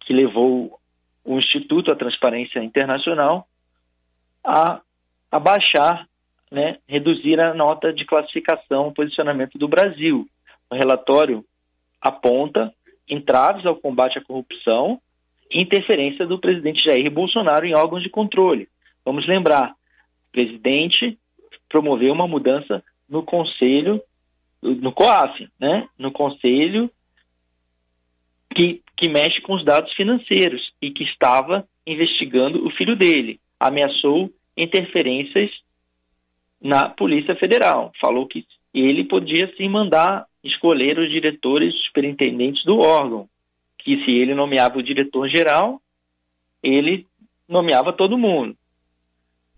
que 0.00 0.14
levou 0.14 0.80
o 1.24 1.38
Instituto 1.38 1.92
à 1.92 1.96
Transparência 1.96 2.60
Internacional 2.60 3.46
a 4.42 4.80
abaixar, 5.30 6.08
né, 6.50 6.78
reduzir 6.86 7.40
a 7.40 7.54
nota 7.54 7.92
de 7.92 8.04
classificação, 8.04 8.92
posicionamento 8.92 9.58
do 9.58 9.68
Brasil. 9.68 10.26
O 10.70 10.74
relatório 10.74 11.44
aponta 12.00 12.72
entraves 13.08 13.64
ao 13.66 13.76
combate 13.76 14.18
à 14.18 14.24
corrupção 14.24 15.00
e 15.50 15.60
interferência 15.60 16.26
do 16.26 16.38
presidente 16.38 16.82
Jair 16.84 17.10
Bolsonaro 17.10 17.66
em 17.66 17.74
órgãos 17.74 18.02
de 18.02 18.10
controle. 18.10 18.68
Vamos 19.04 19.26
lembrar, 19.26 19.70
o 19.70 20.32
presidente 20.32 21.18
promoveu 21.68 22.12
uma 22.12 22.26
mudança 22.26 22.82
no 23.08 23.22
conselho, 23.22 24.00
no 24.62 24.92
COAF, 24.92 25.48
né? 25.60 25.88
no 25.98 26.10
conselho 26.10 26.90
que, 28.54 28.82
que 28.96 29.08
mexe 29.08 29.40
com 29.42 29.54
os 29.54 29.64
dados 29.64 29.92
financeiros 29.94 30.72
e 30.80 30.90
que 30.90 31.04
estava 31.04 31.66
investigando 31.86 32.66
o 32.66 32.70
filho 32.70 32.96
dele. 32.96 33.38
Ameaçou 33.60 34.30
interferências 34.56 35.50
na 36.66 36.88
Polícia 36.88 37.34
Federal. 37.36 37.92
Falou 38.00 38.26
que 38.26 38.44
ele 38.74 39.04
podia 39.04 39.52
sim 39.56 39.68
mandar 39.68 40.26
escolher 40.44 40.98
os 40.98 41.10
diretores 41.10 41.74
superintendentes 41.86 42.64
do 42.64 42.78
órgão, 42.78 43.28
que 43.78 44.04
se 44.04 44.10
ele 44.10 44.34
nomeava 44.34 44.78
o 44.78 44.82
diretor 44.82 45.28
geral, 45.28 45.80
ele 46.62 47.06
nomeava 47.48 47.92
todo 47.92 48.18
mundo. 48.18 48.56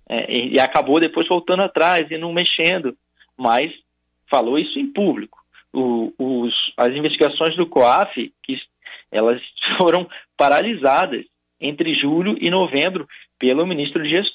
É, 0.08 0.54
e 0.54 0.58
acabou 0.58 0.98
depois 1.00 1.28
voltando 1.28 1.62
atrás 1.62 2.10
e 2.10 2.16
não 2.16 2.32
mexendo 2.32 2.96
mas 3.38 3.72
falou 4.28 4.58
isso 4.58 4.78
em 4.78 4.92
público. 4.92 5.38
O, 5.72 6.12
os, 6.18 6.54
as 6.76 6.90
investigações 6.90 7.54
do 7.56 7.66
COAF, 7.66 8.32
que 8.42 8.58
elas 9.12 9.40
foram 9.78 10.08
paralisadas 10.36 11.24
entre 11.60 11.94
julho 11.94 12.36
e 12.40 12.50
novembro 12.50 13.06
pelo 13.38 13.66
ministro 13.66 14.02
Dias 14.02 14.26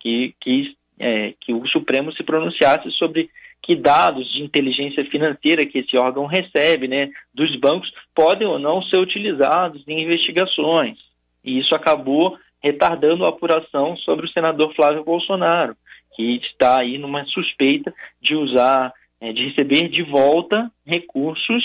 que 0.00 0.34
quis 0.40 0.74
é, 1.02 1.34
que 1.40 1.52
o 1.52 1.66
Supremo 1.66 2.12
se 2.12 2.22
pronunciasse 2.22 2.88
sobre 2.92 3.28
que 3.60 3.74
dados 3.74 4.32
de 4.32 4.42
inteligência 4.42 5.04
financeira 5.06 5.66
que 5.66 5.78
esse 5.78 5.96
órgão 5.96 6.26
recebe, 6.26 6.86
né, 6.86 7.10
dos 7.34 7.54
bancos, 7.56 7.92
podem 8.14 8.46
ou 8.46 8.58
não 8.58 8.80
ser 8.82 8.98
utilizados 8.98 9.82
em 9.86 10.02
investigações. 10.02 10.98
E 11.44 11.58
isso 11.58 11.74
acabou 11.74 12.38
retardando 12.62 13.24
a 13.24 13.30
apuração 13.30 13.96
sobre 13.98 14.26
o 14.26 14.30
senador 14.30 14.72
Flávio 14.74 15.04
Bolsonaro, 15.04 15.76
que 16.14 16.36
está 16.36 16.80
aí 16.80 16.98
numa 16.98 17.24
suspeita 17.26 17.92
de 18.20 18.36
usar, 18.36 18.92
é, 19.20 19.32
de 19.32 19.48
receber 19.48 19.88
de 19.88 20.02
volta 20.02 20.70
recursos 20.86 21.64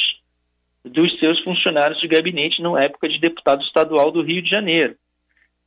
dos 0.83 1.17
seus 1.19 1.39
funcionários 1.43 1.99
de 1.99 2.07
gabinete 2.07 2.61
na 2.61 2.81
época 2.81 3.07
de 3.07 3.19
deputado 3.19 3.61
estadual 3.63 4.11
do 4.11 4.23
Rio 4.23 4.41
de 4.41 4.49
Janeiro. 4.49 4.95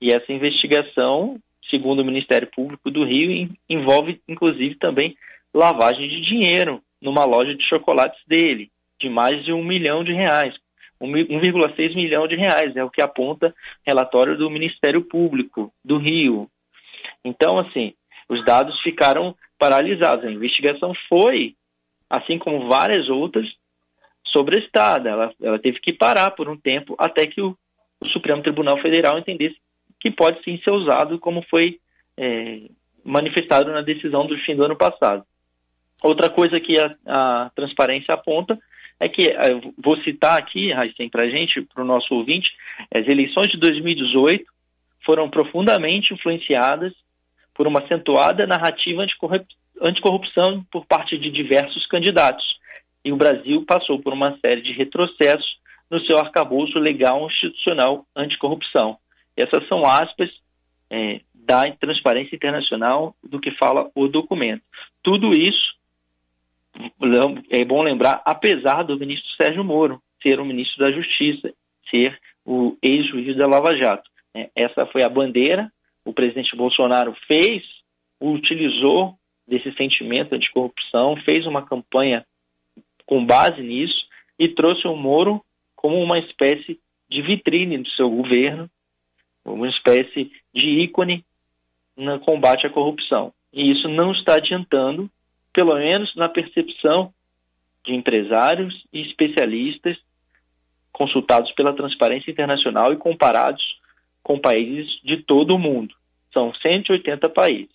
E 0.00 0.10
essa 0.12 0.32
investigação, 0.32 1.38
segundo 1.70 2.00
o 2.00 2.04
Ministério 2.04 2.48
Público 2.48 2.90
do 2.90 3.04
Rio, 3.04 3.48
envolve 3.68 4.20
inclusive 4.28 4.74
também 4.76 5.16
lavagem 5.54 6.08
de 6.08 6.20
dinheiro 6.20 6.82
numa 7.00 7.24
loja 7.24 7.54
de 7.54 7.66
chocolates 7.66 8.20
dele, 8.26 8.70
de 9.00 9.08
mais 9.08 9.44
de 9.44 9.52
um 9.52 9.64
milhão 9.64 10.04
de 10.04 10.12
reais. 10.12 10.54
1,6 11.00 11.94
milhão 11.94 12.28
de 12.28 12.36
reais, 12.36 12.76
é 12.76 12.84
o 12.84 12.90
que 12.90 13.00
aponta 13.00 13.54
relatório 13.86 14.36
do 14.36 14.50
Ministério 14.50 15.02
Público 15.02 15.72
do 15.82 15.96
Rio. 15.96 16.46
Então, 17.24 17.58
assim, 17.58 17.94
os 18.28 18.44
dados 18.44 18.78
ficaram 18.82 19.34
paralisados. 19.58 20.24
A 20.24 20.30
investigação 20.30 20.92
foi, 21.08 21.54
assim 22.08 22.38
como 22.38 22.68
várias 22.68 23.08
outras, 23.08 23.46
sobrestada. 24.26 25.08
Ela, 25.08 25.32
ela 25.42 25.58
teve 25.58 25.80
que 25.80 25.92
parar 25.92 26.32
por 26.32 26.48
um 26.48 26.56
tempo 26.56 26.94
até 26.98 27.26
que 27.26 27.40
o, 27.40 27.56
o 28.00 28.10
Supremo 28.10 28.42
Tribunal 28.42 28.78
Federal 28.80 29.18
entendesse 29.18 29.56
que 30.00 30.10
pode 30.10 30.42
sim 30.42 30.58
ser 30.64 30.70
usado 30.70 31.18
como 31.18 31.44
foi 31.48 31.78
é, 32.16 32.62
manifestado 33.04 33.70
na 33.70 33.82
decisão 33.82 34.26
do 34.26 34.36
fim 34.38 34.56
do 34.56 34.64
ano 34.64 34.76
passado. 34.76 35.24
Outra 36.02 36.30
coisa 36.30 36.58
que 36.58 36.78
a, 36.78 36.96
a 37.06 37.50
transparência 37.54 38.14
aponta 38.14 38.58
é 38.98 39.08
que, 39.08 39.28
é, 39.28 39.60
vou 39.82 39.96
citar 40.02 40.38
aqui, 40.38 40.72
Raíssen, 40.72 41.08
para 41.08 41.22
a 41.22 41.30
gente, 41.30 41.62
para 41.62 41.82
o 41.82 41.86
nosso 41.86 42.14
ouvinte, 42.14 42.50
as 42.94 43.06
eleições 43.06 43.48
de 43.48 43.58
2018 43.58 44.44
foram 45.04 45.28
profundamente 45.30 46.12
influenciadas 46.12 46.92
por 47.54 47.66
uma 47.66 47.80
acentuada 47.80 48.46
narrativa 48.46 49.04
anticorrupção 49.80 50.64
por 50.70 50.86
parte 50.86 51.18
de 51.18 51.30
diversos 51.30 51.86
candidatos. 51.86 52.44
E 53.04 53.12
o 53.12 53.16
Brasil 53.16 53.64
passou 53.66 53.98
por 54.00 54.12
uma 54.12 54.38
série 54.38 54.60
de 54.60 54.72
retrocessos 54.72 55.58
no 55.90 56.00
seu 56.04 56.18
arcabouço 56.18 56.78
legal 56.78 57.26
institucional 57.26 58.06
anticorrupção. 58.14 58.98
Essas 59.36 59.66
são 59.68 59.84
aspas 59.84 60.30
é, 60.90 61.20
da 61.34 61.70
Transparência 61.72 62.34
Internacional 62.34 63.14
do 63.22 63.40
que 63.40 63.50
fala 63.52 63.90
o 63.94 64.08
documento. 64.08 64.62
Tudo 65.02 65.30
isso, 65.32 65.74
é 67.50 67.64
bom 67.64 67.82
lembrar, 67.82 68.22
apesar 68.24 68.84
do 68.84 68.98
ministro 68.98 69.28
Sérgio 69.36 69.64
Moro 69.64 70.00
ser 70.22 70.38
o 70.38 70.44
ministro 70.44 70.78
da 70.78 70.92
Justiça, 70.92 71.52
ser 71.90 72.18
o 72.44 72.76
ex-juiz 72.82 73.36
da 73.36 73.46
Lava 73.46 73.76
Jato. 73.76 74.08
É, 74.34 74.50
essa 74.54 74.86
foi 74.86 75.02
a 75.02 75.08
bandeira 75.08 75.70
o 76.04 76.12
presidente 76.12 76.56
Bolsonaro 76.56 77.14
fez, 77.26 77.62
utilizou 78.20 79.14
desse 79.46 79.72
sentimento 79.72 80.34
anticorrupção, 80.34 81.16
fez 81.24 81.46
uma 81.46 81.64
campanha 81.64 82.24
com 83.06 83.24
base 83.24 83.60
nisso 83.62 84.06
e 84.38 84.48
trouxe 84.48 84.86
o 84.86 84.96
Moro 84.96 85.42
como 85.74 86.00
uma 86.00 86.18
espécie 86.18 86.78
de 87.08 87.22
vitrine 87.22 87.78
do 87.78 87.88
seu 87.90 88.08
governo, 88.08 88.70
uma 89.54 89.68
espécie 89.68 90.30
de 90.54 90.82
ícone 90.82 91.24
no 91.96 92.18
combate 92.20 92.66
à 92.66 92.70
corrupção. 92.70 93.32
E 93.52 93.72
isso 93.72 93.88
não 93.88 94.12
está 94.12 94.34
adiantando, 94.34 95.10
pelo 95.52 95.74
menos 95.74 96.14
na 96.16 96.28
percepção 96.28 97.12
de 97.84 97.94
empresários 97.94 98.74
e 98.92 99.00
especialistas 99.02 99.96
consultados 100.92 101.50
pela 101.52 101.72
Transparência 101.72 102.30
Internacional 102.30 102.92
e 102.92 102.96
comparados 102.96 103.62
com 104.22 104.38
países 104.38 104.86
de 105.02 105.18
todo 105.18 105.54
o 105.54 105.58
mundo. 105.58 105.94
São 106.32 106.52
180 106.54 107.28
países. 107.30 107.74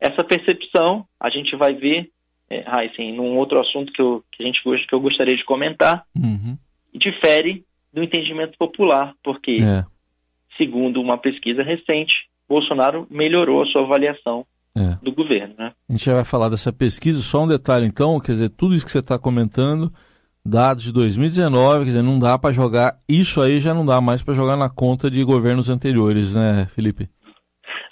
Essa 0.00 0.22
percepção 0.22 1.06
a 1.18 1.30
gente 1.30 1.56
vai 1.56 1.74
ver, 1.74 2.10
é, 2.48 2.64
Heisen, 2.68 3.14
num 3.16 3.36
outro 3.36 3.58
assunto 3.58 3.92
que, 3.92 4.00
eu, 4.00 4.22
que 4.30 4.42
a 4.42 4.46
gente 4.46 4.62
que 4.62 4.94
eu 4.94 5.00
gostaria 5.00 5.36
de 5.36 5.44
comentar, 5.44 6.04
uhum. 6.14 6.56
difere 6.94 7.64
do 7.92 8.02
entendimento 8.02 8.56
popular, 8.58 9.14
porque, 9.22 9.56
é. 9.60 9.84
Segundo 10.56 11.00
uma 11.00 11.18
pesquisa 11.18 11.62
recente, 11.62 12.14
Bolsonaro 12.48 13.06
melhorou 13.10 13.62
a 13.62 13.66
sua 13.66 13.82
avaliação 13.82 14.46
é. 14.76 14.96
do 15.02 15.12
governo. 15.12 15.54
Né? 15.58 15.72
A 15.88 15.92
gente 15.92 16.04
já 16.04 16.14
vai 16.14 16.24
falar 16.24 16.48
dessa 16.48 16.72
pesquisa, 16.72 17.20
só 17.20 17.44
um 17.44 17.48
detalhe 17.48 17.86
então, 17.86 18.18
quer 18.20 18.32
dizer, 18.32 18.50
tudo 18.50 18.74
isso 18.74 18.86
que 18.86 18.92
você 18.92 19.00
está 19.00 19.18
comentando 19.18 19.92
dados 20.44 20.84
de 20.84 20.92
2019, 20.92 21.80
quer 21.80 21.84
dizer, 21.90 22.02
não 22.02 22.18
dá 22.18 22.38
para 22.38 22.54
jogar, 22.54 22.96
isso 23.08 23.40
aí 23.42 23.60
já 23.60 23.74
não 23.74 23.84
dá 23.84 24.00
mais 24.00 24.22
para 24.22 24.34
jogar 24.34 24.56
na 24.56 24.70
conta 24.70 25.10
de 25.10 25.22
governos 25.22 25.68
anteriores, 25.68 26.34
né, 26.34 26.66
Felipe? 26.74 27.08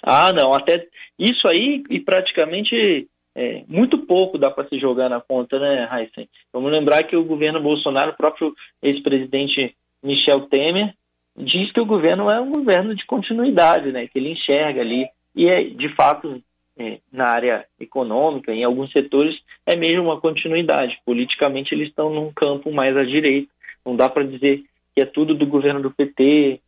Ah, 0.01 0.33
não, 0.33 0.53
até 0.53 0.85
isso 1.19 1.47
aí 1.47 1.83
e 1.89 1.99
praticamente 1.99 3.07
é, 3.35 3.63
muito 3.67 3.99
pouco 3.99 4.37
dá 4.37 4.49
para 4.49 4.67
se 4.67 4.79
jogar 4.79 5.09
na 5.09 5.21
conta, 5.21 5.59
né, 5.59 5.87
Heisen? 5.91 6.27
Vamos 6.51 6.71
lembrar 6.71 7.03
que 7.03 7.15
o 7.15 7.23
governo 7.23 7.61
Bolsonaro, 7.61 8.11
o 8.11 8.17
próprio 8.17 8.53
ex-presidente 8.81 9.75
Michel 10.01 10.41
Temer, 10.47 10.93
diz 11.37 11.71
que 11.71 11.79
o 11.79 11.85
governo 11.85 12.29
é 12.29 12.41
um 12.41 12.51
governo 12.51 12.95
de 12.95 13.05
continuidade, 13.05 13.91
né, 13.91 14.07
que 14.07 14.17
ele 14.17 14.31
enxerga 14.31 14.81
ali, 14.81 15.07
e 15.35 15.47
é 15.47 15.63
de 15.63 15.89
fato 15.95 16.41
é, 16.77 16.99
na 17.11 17.25
área 17.25 17.65
econômica, 17.79 18.53
em 18.53 18.63
alguns 18.63 18.91
setores, 18.91 19.35
é 19.65 19.75
mesmo 19.75 20.05
uma 20.05 20.19
continuidade. 20.19 20.97
Politicamente, 21.05 21.73
eles 21.73 21.89
estão 21.89 22.13
num 22.13 22.31
campo 22.31 22.71
mais 22.71 22.95
à 22.95 23.03
direita. 23.03 23.51
Não 23.85 23.95
dá 23.95 24.09
para 24.09 24.23
dizer 24.23 24.63
que 24.95 25.01
é 25.01 25.05
tudo 25.05 25.33
do 25.35 25.45
governo 25.45 25.81
do 25.81 25.91
PT. 25.91 26.59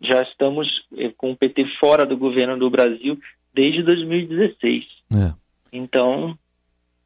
Já 0.00 0.22
estamos 0.22 0.68
é, 0.96 1.10
com 1.16 1.32
o 1.32 1.36
PT 1.36 1.64
fora 1.80 2.06
do 2.06 2.16
governo 2.16 2.56
do 2.58 2.70
Brasil 2.70 3.18
desde 3.52 3.82
2016. 3.82 4.84
É. 5.16 5.32
Então, 5.72 6.38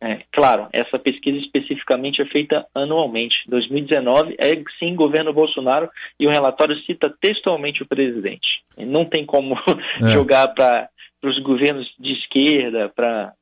É, 0.04 0.25
claro, 0.32 0.66
essa 0.73 0.99
pesquisa 0.99 1.38
especificamente 1.38 2.21
é 2.21 2.26
feita 2.26 2.66
anualmente. 2.75 3.37
2019 3.47 4.35
é 4.37 4.50
sim 4.76 4.97
governo 4.97 5.32
Bolsonaro 5.32 5.88
e 6.18 6.26
o 6.26 6.30
relatório 6.30 6.76
cita 6.82 7.14
textualmente 7.21 7.85
o 7.85 7.87
presidente. 7.87 8.64
Não 8.76 9.04
tem 9.04 9.25
como 9.25 9.54
é. 10.02 10.11
jogar 10.11 10.49
para 10.49 10.90
os 11.23 11.38
governos 11.44 11.88
de 12.00 12.14
esquerda, 12.14 12.88
para 12.88 13.32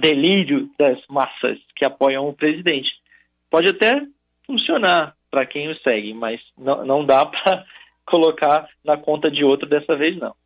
delírio 0.00 0.70
das 0.78 1.04
massas 1.08 1.58
que 1.74 1.84
apoiam 1.84 2.28
o 2.28 2.32
presidente. 2.32 2.88
Pode 3.50 3.68
até 3.68 4.00
funcionar 4.46 5.16
para 5.28 5.44
quem 5.44 5.68
o 5.68 5.76
segue, 5.80 6.14
mas 6.14 6.40
não, 6.56 6.86
não 6.86 7.04
dá 7.04 7.26
para 7.26 7.64
colocar 8.06 8.68
na 8.84 8.96
conta 8.96 9.28
de 9.28 9.42
outro 9.42 9.68
dessa 9.68 9.96
vez, 9.96 10.16
não. 10.18 10.36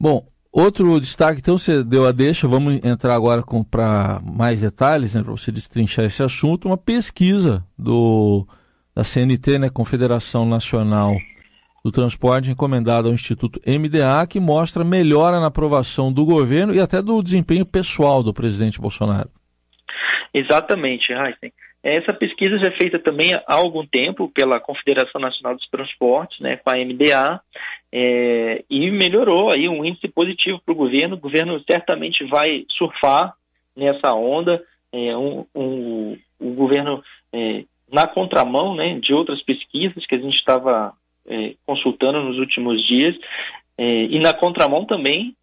Bom, 0.00 0.24
Outro 0.56 1.00
destaque, 1.00 1.40
então, 1.40 1.58
você 1.58 1.82
deu 1.82 2.06
a 2.06 2.12
deixa, 2.12 2.46
vamos 2.46 2.76
entrar 2.84 3.16
agora 3.16 3.42
para 3.68 4.20
mais 4.22 4.60
detalhes, 4.60 5.12
né, 5.12 5.20
para 5.20 5.32
você 5.32 5.50
destrinchar 5.50 6.04
esse 6.04 6.22
assunto. 6.22 6.68
Uma 6.68 6.76
pesquisa 6.78 7.64
do, 7.76 8.46
da 8.94 9.02
CNT, 9.02 9.58
né, 9.58 9.68
Confederação 9.68 10.46
Nacional 10.46 11.16
do 11.84 11.90
Transporte, 11.90 12.52
encomendada 12.52 13.08
ao 13.08 13.14
Instituto 13.14 13.60
MDA, 13.66 14.24
que 14.30 14.38
mostra 14.38 14.84
melhora 14.84 15.40
na 15.40 15.48
aprovação 15.48 16.12
do 16.12 16.24
governo 16.24 16.72
e 16.72 16.78
até 16.78 17.02
do 17.02 17.20
desempenho 17.20 17.66
pessoal 17.66 18.22
do 18.22 18.32
presidente 18.32 18.80
Bolsonaro. 18.80 19.30
Exatamente, 20.32 21.12
Heisen. 21.12 21.52
Essa 21.82 22.14
pesquisa 22.14 22.58
já 22.58 22.68
é 22.68 22.78
feita 22.78 22.98
também 22.98 23.34
há 23.34 23.42
algum 23.46 23.84
tempo 23.84 24.30
pela 24.30 24.58
Confederação 24.58 25.20
Nacional 25.20 25.54
dos 25.56 25.68
Transportes, 25.68 26.38
né, 26.40 26.56
com 26.56 26.70
a 26.70 26.76
MDA, 26.76 27.40
é, 27.96 28.64
e 28.68 28.90
melhorou 28.90 29.52
aí 29.52 29.68
um 29.68 29.84
índice 29.84 30.08
positivo 30.08 30.60
para 30.66 30.72
o 30.72 30.76
governo. 30.76 31.14
O 31.14 31.20
governo 31.20 31.62
certamente 31.62 32.24
vai 32.24 32.64
surfar 32.76 33.34
nessa 33.76 34.12
onda. 34.12 34.60
É, 34.92 35.16
um, 35.16 35.46
um, 35.54 36.18
o 36.40 36.50
governo 36.54 37.04
é, 37.32 37.62
na 37.88 38.08
contramão 38.08 38.74
né, 38.74 38.98
de 38.98 39.14
outras 39.14 39.40
pesquisas 39.42 40.04
que 40.06 40.16
a 40.16 40.18
gente 40.18 40.34
estava 40.34 40.92
é, 41.28 41.54
consultando 41.64 42.20
nos 42.20 42.36
últimos 42.36 42.84
dias, 42.84 43.14
é, 43.78 44.04
e 44.06 44.18
na 44.18 44.34
contramão 44.34 44.84
também 44.84 45.36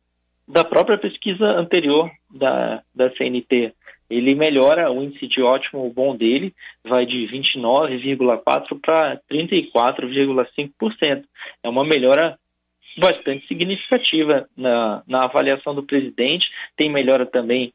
da 0.45 0.65
própria 0.65 0.97
pesquisa 0.97 1.45
anterior 1.45 2.11
da, 2.29 2.81
da 2.93 3.09
CNT. 3.15 3.73
Ele 4.09 4.35
melhora 4.35 4.91
o 4.91 5.01
índice 5.01 5.25
de 5.25 5.41
ótimo 5.41 5.89
bom 5.93 6.17
dele, 6.17 6.53
vai 6.83 7.05
de 7.05 7.29
29,4% 7.29 8.77
para 8.81 9.21
34,5%. 9.31 11.23
É 11.63 11.69
uma 11.69 11.85
melhora 11.85 12.37
bastante 12.97 13.47
significativa 13.47 14.47
na, 14.55 15.03
na 15.07 15.23
avaliação 15.23 15.73
do 15.73 15.83
presidente, 15.83 16.45
tem 16.75 16.91
melhora 16.91 17.25
também 17.25 17.73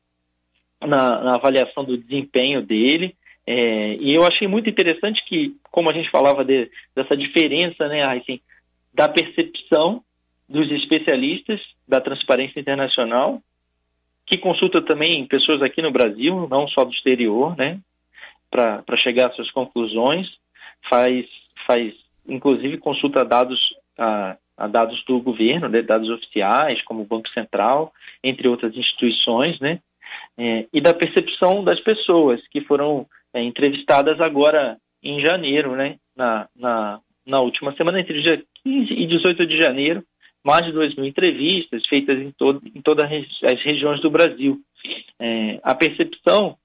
na, 0.81 1.23
na 1.23 1.35
avaliação 1.37 1.85
do 1.85 1.97
desempenho 1.97 2.63
dele. 2.63 3.15
É, 3.47 3.95
e 3.95 4.15
eu 4.15 4.27
achei 4.27 4.49
muito 4.49 4.69
interessante 4.69 5.25
que, 5.27 5.55
como 5.71 5.89
a 5.89 5.93
gente 5.93 6.11
falava 6.11 6.45
de, 6.45 6.71
dessa 6.95 7.17
diferença, 7.17 7.89
né, 7.89 8.03
assim, 8.05 8.41
da 8.93 9.09
percepção 9.09 10.03
dos 10.49 10.71
especialistas 10.71 11.61
da 11.87 12.01
transparência 12.01 12.59
internacional, 12.61 13.41
que 14.27 14.39
consulta 14.39 14.83
também 14.83 15.27
pessoas 15.27 15.63
aqui 15.63 15.81
no 15.81 15.93
Brasil, 15.93 16.49
não 16.51 16.67
só 16.69 16.85
do 16.85 16.93
exterior, 16.93 17.57
né, 17.57 17.79
para 18.51 18.97
chegar 18.97 19.29
às 19.29 19.37
suas 19.37 19.51
conclusões, 19.53 20.27
faz, 20.89 21.27
faz 21.67 21.95
inclusive 22.29 22.79
consulta 22.79 23.25
dados 23.25 23.59
ah, 23.99 24.37
dados 24.71 25.05
do 25.05 25.21
governo, 25.21 25.69
né, 25.69 25.83
dados 25.83 26.09
oficiais, 26.09 26.83
como 26.85 27.03
o 27.03 27.07
Banco 27.07 27.29
Central, 27.31 27.93
entre 28.25 28.49
outras 28.49 28.75
instituições, 28.75 29.59
né, 29.61 29.81
é, 30.39 30.67
e 30.73 30.81
da 30.81 30.95
percepção 30.95 31.63
das 31.63 31.81
pessoas 31.81 32.41
que 32.49 32.61
foram 32.63 33.07
é, 33.35 33.43
entrevistadas 33.43 34.21
agora 34.21 34.79
em 35.03 35.21
janeiro, 35.21 35.77
né, 35.77 35.97
na, 36.17 36.49
na, 36.57 37.01
na 37.27 37.41
última 37.41 37.75
semana, 37.77 38.01
entre 38.01 38.23
dia 38.23 38.43
15 38.65 38.93
e 38.93 39.07
18 39.07 39.47
de 39.47 39.61
janeiro, 39.61 40.03
mais 40.45 40.65
de 40.65 40.73
2 40.73 40.95
mil 40.95 41.07
entrevistas 41.07 41.85
feitas 41.87 42.19
em, 42.19 42.31
todo, 42.31 42.63
em 42.75 42.81
todas 42.81 43.05
as 43.05 43.63
regiões 43.65 44.01
do 44.01 44.11
Brasil. 44.11 44.61
É, 45.19 45.59
a 45.63 45.75
percepção, 45.75 46.57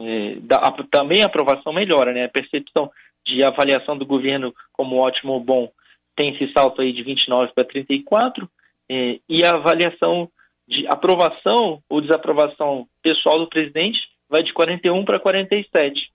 é, 0.00 0.36
da, 0.36 0.58
a, 0.58 0.72
também 0.84 1.22
a 1.22 1.26
aprovação 1.26 1.72
melhora, 1.72 2.12
né? 2.12 2.26
A 2.26 2.28
percepção 2.28 2.90
de 3.26 3.42
avaliação 3.42 3.98
do 3.98 4.06
governo 4.06 4.54
como 4.72 4.96
ótimo 4.96 5.32
ou 5.32 5.40
bom 5.40 5.68
tem 6.16 6.34
esse 6.34 6.52
salto 6.52 6.80
aí 6.80 6.92
de 6.92 7.02
29 7.02 7.52
para 7.54 7.64
34, 7.64 8.48
é, 8.88 9.18
e 9.28 9.44
a 9.44 9.52
avaliação 9.52 10.28
de 10.66 10.86
aprovação 10.86 11.82
ou 11.88 12.00
desaprovação 12.00 12.86
pessoal 13.02 13.38
do 13.38 13.48
presidente 13.48 13.98
vai 14.28 14.42
de 14.42 14.52
41 14.52 15.04
para 15.04 15.20
47. 15.20 16.10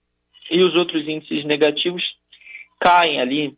E 0.50 0.62
os 0.62 0.74
outros 0.74 1.06
índices 1.06 1.44
negativos 1.44 2.02
caem 2.80 3.20
ali 3.20 3.56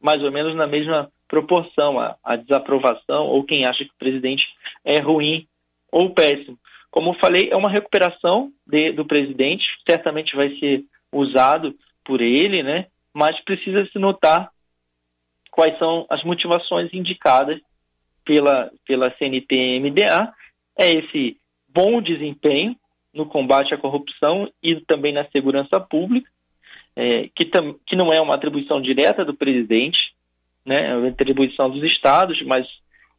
mais 0.00 0.22
ou 0.22 0.30
menos 0.30 0.54
na 0.54 0.66
mesma 0.66 1.10
proporção, 1.28 1.98
a, 1.98 2.16
a 2.22 2.36
desaprovação 2.36 3.26
ou 3.26 3.44
quem 3.44 3.66
acha 3.66 3.84
que 3.84 3.90
o 3.90 3.98
presidente 3.98 4.44
é 4.84 5.00
ruim 5.00 5.46
ou 5.90 6.10
péssimo. 6.10 6.58
Como 6.90 7.10
eu 7.10 7.14
falei, 7.14 7.48
é 7.50 7.56
uma 7.56 7.70
recuperação 7.70 8.50
de, 8.66 8.92
do 8.92 9.04
presidente, 9.04 9.64
certamente 9.88 10.34
vai 10.36 10.56
ser 10.58 10.84
usado 11.12 11.74
por 12.04 12.20
ele, 12.20 12.62
né? 12.62 12.86
mas 13.12 13.38
precisa 13.44 13.86
se 13.86 13.98
notar 13.98 14.50
quais 15.56 15.76
são 15.78 16.04
as 16.10 16.22
motivações 16.22 16.92
indicadas 16.92 17.58
pela, 18.26 18.70
pela 18.86 19.10
CNT-MDA, 19.16 20.30
é 20.78 20.92
esse 20.92 21.38
bom 21.66 22.02
desempenho 22.02 22.76
no 23.14 23.24
combate 23.24 23.72
à 23.72 23.78
corrupção 23.78 24.50
e 24.62 24.76
também 24.82 25.14
na 25.14 25.24
segurança 25.30 25.80
pública, 25.80 26.28
é, 26.94 27.30
que, 27.34 27.46
tam, 27.46 27.74
que 27.86 27.96
não 27.96 28.08
é 28.08 28.20
uma 28.20 28.34
atribuição 28.34 28.82
direta 28.82 29.24
do 29.24 29.32
presidente, 29.32 29.98
né, 30.64 30.90
é 30.90 30.94
uma 30.94 31.08
atribuição 31.08 31.70
dos 31.70 31.82
estados, 31.84 32.42
mas 32.42 32.66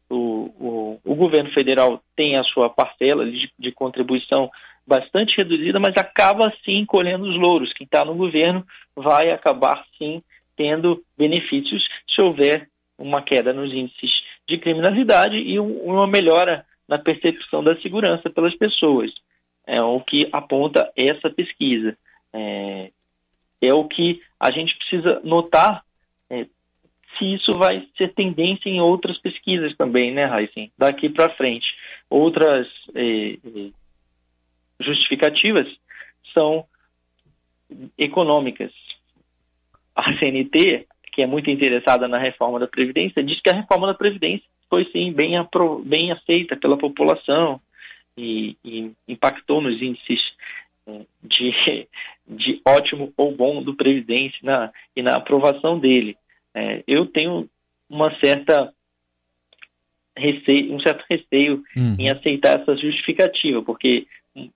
o, 0.07 0.51
o, 0.59 0.99
o 1.03 1.15
governo 1.15 1.49
federal 1.51 1.99
tem 2.15 2.37
a 2.37 2.43
sua 2.43 2.69
parcela 2.69 3.25
de, 3.25 3.51
de, 3.57 3.71
contribuição 3.71 4.49
bastante 4.85 5.35
reduzida, 5.35 5.79
mas 5.79 5.97
acaba 5.97 6.53
sim 6.63 6.85
colhendo 6.85 7.25
os 7.25 7.35
louros. 7.35 7.73
Quem 7.73 7.85
está 7.85 8.05
no 8.05 8.13
governo 8.13 8.63
vai 8.95 9.31
acabar 9.31 9.83
sim 9.97 10.21
tendo 10.57 11.01
benefícios 11.17 11.87
se 12.13 12.21
houver 12.21 12.67
uma 12.97 13.21
queda 13.21 13.53
nos 13.53 13.71
índices 13.71 14.11
de 14.47 14.57
criminalidade 14.57 15.37
e 15.37 15.59
uma 15.59 16.07
melhora 16.07 16.65
na 16.87 16.97
percepção 16.97 17.63
da 17.63 17.79
segurança 17.81 18.29
pelas 18.29 18.55
pessoas. 18.55 19.13
É 19.65 19.81
o 19.81 20.01
que 20.01 20.27
aponta 20.31 20.91
essa 20.95 21.29
pesquisa. 21.29 21.97
É, 22.33 22.91
é 23.61 23.73
o 23.73 23.85
que 23.87 24.21
a 24.39 24.51
gente 24.51 24.75
precisa 24.77 25.21
notar 25.23 25.83
é, 26.29 26.45
se 27.17 27.33
isso 27.33 27.51
vai 27.57 27.85
ser 27.97 28.13
tendência 28.13 28.69
em 28.69 28.79
outras 28.79 29.17
pesquisas 29.19 29.75
também, 29.75 30.13
né, 30.13 30.23
Heisen? 30.25 30.71
Daqui 30.77 31.09
para 31.09 31.33
frente. 31.35 31.67
Outras 32.09 32.67
é, 32.95 33.33
é, 33.33 33.69
justificativas 34.79 35.67
são 36.33 36.65
econômicas. 37.97 38.71
A 39.97 40.13
CNT, 40.13 40.85
que 41.11 41.23
é 41.23 41.27
muito 41.27 41.49
interessada 41.49 42.07
na 42.07 42.19
reforma 42.19 42.59
da 42.59 42.67
Previdência, 42.67 43.23
diz 43.23 43.41
que 43.41 43.49
a 43.49 43.55
reforma 43.55 43.87
da 43.87 43.95
Previdência 43.95 44.45
foi 44.69 44.85
sim 44.91 45.11
bem, 45.11 45.33
bem 45.83 46.11
aceita 46.11 46.55
pela 46.55 46.77
população 46.77 47.59
e, 48.15 48.55
e 48.63 48.91
impactou 49.07 49.59
nos 49.59 49.81
índices 49.81 50.19
é, 50.85 51.01
de, 51.23 51.87
de 52.27 52.61
ótimo 52.63 53.11
ou 53.17 53.35
bom 53.35 53.63
do 53.63 53.75
Previdência 53.75 54.37
na, 54.43 54.71
e 54.95 55.01
na 55.01 55.15
aprovação 55.15 55.79
dele. 55.79 56.15
É, 56.53 56.83
eu 56.87 57.07
tenho 57.07 57.49
uma 57.89 58.15
certa 58.19 58.71
receio, 60.15 60.73
um 60.73 60.79
certo 60.79 61.03
receio 61.09 61.63
hum. 61.75 61.95
em 61.97 62.09
aceitar 62.11 62.59
essa 62.59 62.75
justificativa, 62.75 63.63
porque 63.63 64.05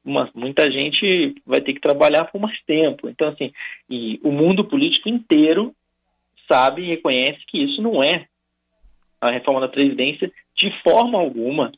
uma, 0.03 0.29
muita 0.33 0.69
gente 0.71 1.35
vai 1.45 1.61
ter 1.61 1.73
que 1.73 1.81
trabalhar 1.81 2.25
por 2.25 2.39
mais 2.39 2.59
tempo. 2.63 3.09
Então, 3.09 3.29
assim, 3.29 3.51
e 3.89 4.19
o 4.23 4.31
mundo 4.31 4.65
político 4.65 5.09
inteiro 5.09 5.73
sabe 6.47 6.83
e 6.83 6.89
reconhece 6.89 7.39
que 7.47 7.63
isso 7.63 7.81
não 7.81 8.03
é 8.03 8.25
a 9.19 9.31
reforma 9.31 9.61
da 9.61 9.67
Previdência, 9.67 10.31
de 10.55 10.71
forma 10.81 11.19
alguma, 11.19 11.71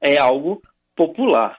é 0.00 0.18
algo 0.18 0.62
popular. 0.94 1.58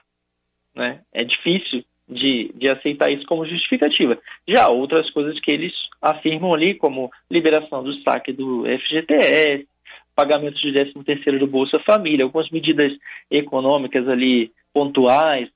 Né? 0.74 1.00
É 1.12 1.24
difícil 1.24 1.84
de, 2.08 2.52
de 2.54 2.68
aceitar 2.68 3.12
isso 3.12 3.26
como 3.26 3.46
justificativa. 3.46 4.16
Já 4.46 4.68
outras 4.68 5.10
coisas 5.10 5.38
que 5.40 5.50
eles 5.50 5.72
afirmam 6.00 6.54
ali, 6.54 6.74
como 6.74 7.10
liberação 7.28 7.82
do 7.82 7.92
saque 8.02 8.32
do 8.32 8.64
FGTS, 8.64 9.66
pagamento 10.14 10.60
de 10.60 10.72
13 10.72 10.92
terceiro 11.04 11.38
do 11.38 11.46
Bolsa 11.46 11.78
Família, 11.80 12.24
algumas 12.24 12.50
medidas 12.50 12.92
econômicas 13.30 14.08
ali 14.08 14.52
pontuais 14.72 15.48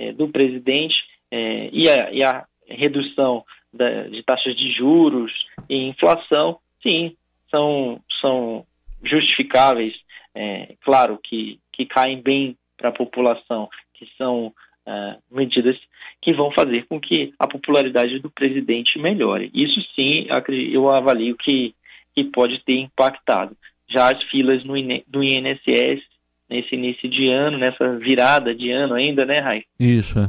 é, 0.00 0.12
do 0.12 0.28
presidente 0.28 0.94
é, 1.30 1.68
e, 1.72 1.88
a, 1.88 2.10
e, 2.10 2.24
a, 2.24 2.46
redução 2.66 3.44
da, 3.72 4.04
de 4.04 4.22
taxas 4.22 4.56
de 4.56 4.72
juros 4.72 5.32
e 5.68 5.88
inflação, 5.88 6.58
sim, 6.82 7.14
são, 7.50 8.00
são 8.20 8.64
justificáveis, 9.02 9.92
é, 10.34 10.74
claro 10.82 11.18
que, 11.22 11.58
que 11.72 11.84
caem 11.84 12.22
bem 12.22 12.56
para 12.78 12.88
a 12.88 12.92
população, 12.92 13.68
que 13.94 14.08
são 14.16 14.46
uh, 14.46 15.22
medidas 15.30 15.76
que 16.22 16.32
vão 16.32 16.50
fazer 16.52 16.86
com 16.86 17.00
que 17.00 17.34
a 17.38 17.46
popularidade 17.46 18.18
do 18.20 18.30
presidente 18.30 18.98
melhore. 18.98 19.50
Isso 19.52 19.80
sim, 19.94 20.26
eu 20.72 20.90
avalio 20.90 21.36
que, 21.36 21.74
que 22.14 22.24
pode 22.24 22.62
ter 22.64 22.78
impactado. 22.78 23.56
Já 23.88 24.10
as 24.10 24.22
filas 24.30 24.64
no, 24.64 24.76
INSS 24.76 26.02
nesse 26.50 26.74
início 26.74 27.08
de 27.08 27.30
ano, 27.30 27.56
nessa 27.56 27.96
virada 27.98 28.54
de 28.54 28.70
ano 28.70 28.94
ainda, 28.94 29.24
né, 29.24 29.38
Rai? 29.40 29.62
Isso, 29.78 30.18
é. 30.18 30.28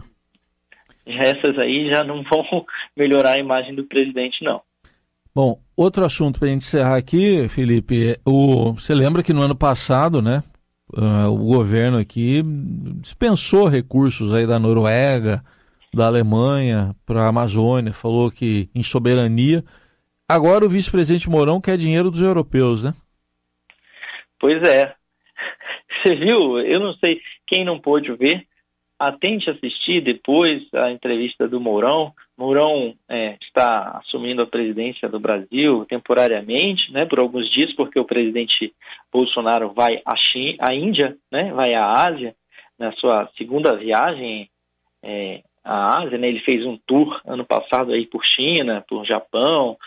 Essas 1.05 1.57
aí 1.57 1.89
já 1.89 2.03
não 2.03 2.23
vão 2.23 2.45
melhorar 2.95 3.31
a 3.31 3.39
imagem 3.39 3.73
do 3.73 3.84
presidente, 3.86 4.43
não. 4.43 4.62
Bom, 5.34 5.60
outro 5.75 6.05
assunto 6.05 6.39
para 6.39 6.49
a 6.49 6.51
gente 6.51 6.62
encerrar 6.62 6.97
aqui, 6.97 7.47
Felipe, 7.49 8.17
o, 8.25 8.73
você 8.73 8.93
lembra 8.93 9.23
que 9.23 9.34
no 9.34 9.41
ano 9.41 9.55
passado, 9.55 10.21
né, 10.21 10.43
uh, 10.93 11.29
o 11.29 11.38
governo 11.38 11.97
aqui 11.97 12.43
dispensou 13.01 13.67
recursos 13.67 14.36
aí 14.36 14.45
da 14.45 14.60
Noruega, 14.60 15.41
da 15.93 16.05
Alemanha 16.05 16.93
para 17.05 17.21
a 17.23 17.27
Amazônia, 17.29 17.93
falou 17.93 18.29
que 18.29 18.69
em 18.75 18.84
soberania. 18.84 19.63
Agora 20.27 20.65
o 20.65 20.69
vice-presidente 20.69 21.29
Mourão 21.29 21.60
quer 21.60 21.77
dinheiro 21.77 22.12
dos 22.12 22.21
europeus, 22.21 22.84
né? 22.84 22.93
Pois 24.39 24.62
é. 24.63 24.93
Você 26.01 26.15
viu? 26.15 26.59
Eu 26.59 26.79
não 26.79 26.93
sei 26.95 27.21
quem 27.47 27.63
não 27.63 27.79
pôde 27.79 28.11
ver. 28.13 28.45
Atente 28.97 29.49
assistir 29.49 30.01
depois 30.01 30.61
a 30.73 30.91
entrevista 30.91 31.47
do 31.47 31.59
Mourão. 31.59 32.13
Mourão 32.37 32.93
é, 33.09 33.35
está 33.41 33.99
assumindo 33.99 34.41
a 34.41 34.47
presidência 34.47 35.09
do 35.09 35.19
Brasil 35.19 35.85
temporariamente, 35.85 36.91
né, 36.91 37.05
por 37.05 37.19
alguns 37.19 37.49
dias, 37.51 37.73
porque 37.75 37.99
o 37.99 38.05
presidente 38.05 38.73
Bolsonaro 39.11 39.73
vai 39.73 40.01
à, 40.05 40.15
China, 40.15 40.57
à 40.59 40.75
Índia, 40.75 41.17
né, 41.31 41.51
vai 41.51 41.73
à 41.73 41.91
Ásia, 41.91 42.35
na 42.77 42.91
sua 42.93 43.27
segunda 43.37 43.75
viagem 43.75 44.49
é, 45.03 45.41
à 45.63 46.01
Ásia. 46.01 46.17
Né, 46.19 46.27
ele 46.27 46.41
fez 46.41 46.63
um 46.63 46.77
tour 46.85 47.19
ano 47.25 47.45
passado 47.45 47.91
aí 47.91 48.05
por 48.05 48.23
China, 48.23 48.85
por 48.87 49.03
Japão, 49.05 49.77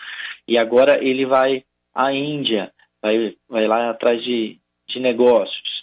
e 0.45 0.59
agora 0.59 1.01
ele 1.01 1.25
vai 1.25 1.63
à 1.93 2.11
Índia, 2.13 2.71
vai, 3.01 3.33
vai 3.49 3.65
lá 3.65 3.91
atrás 3.91 4.21
de, 4.21 4.57
de 4.89 4.99
negócios. 4.99 5.74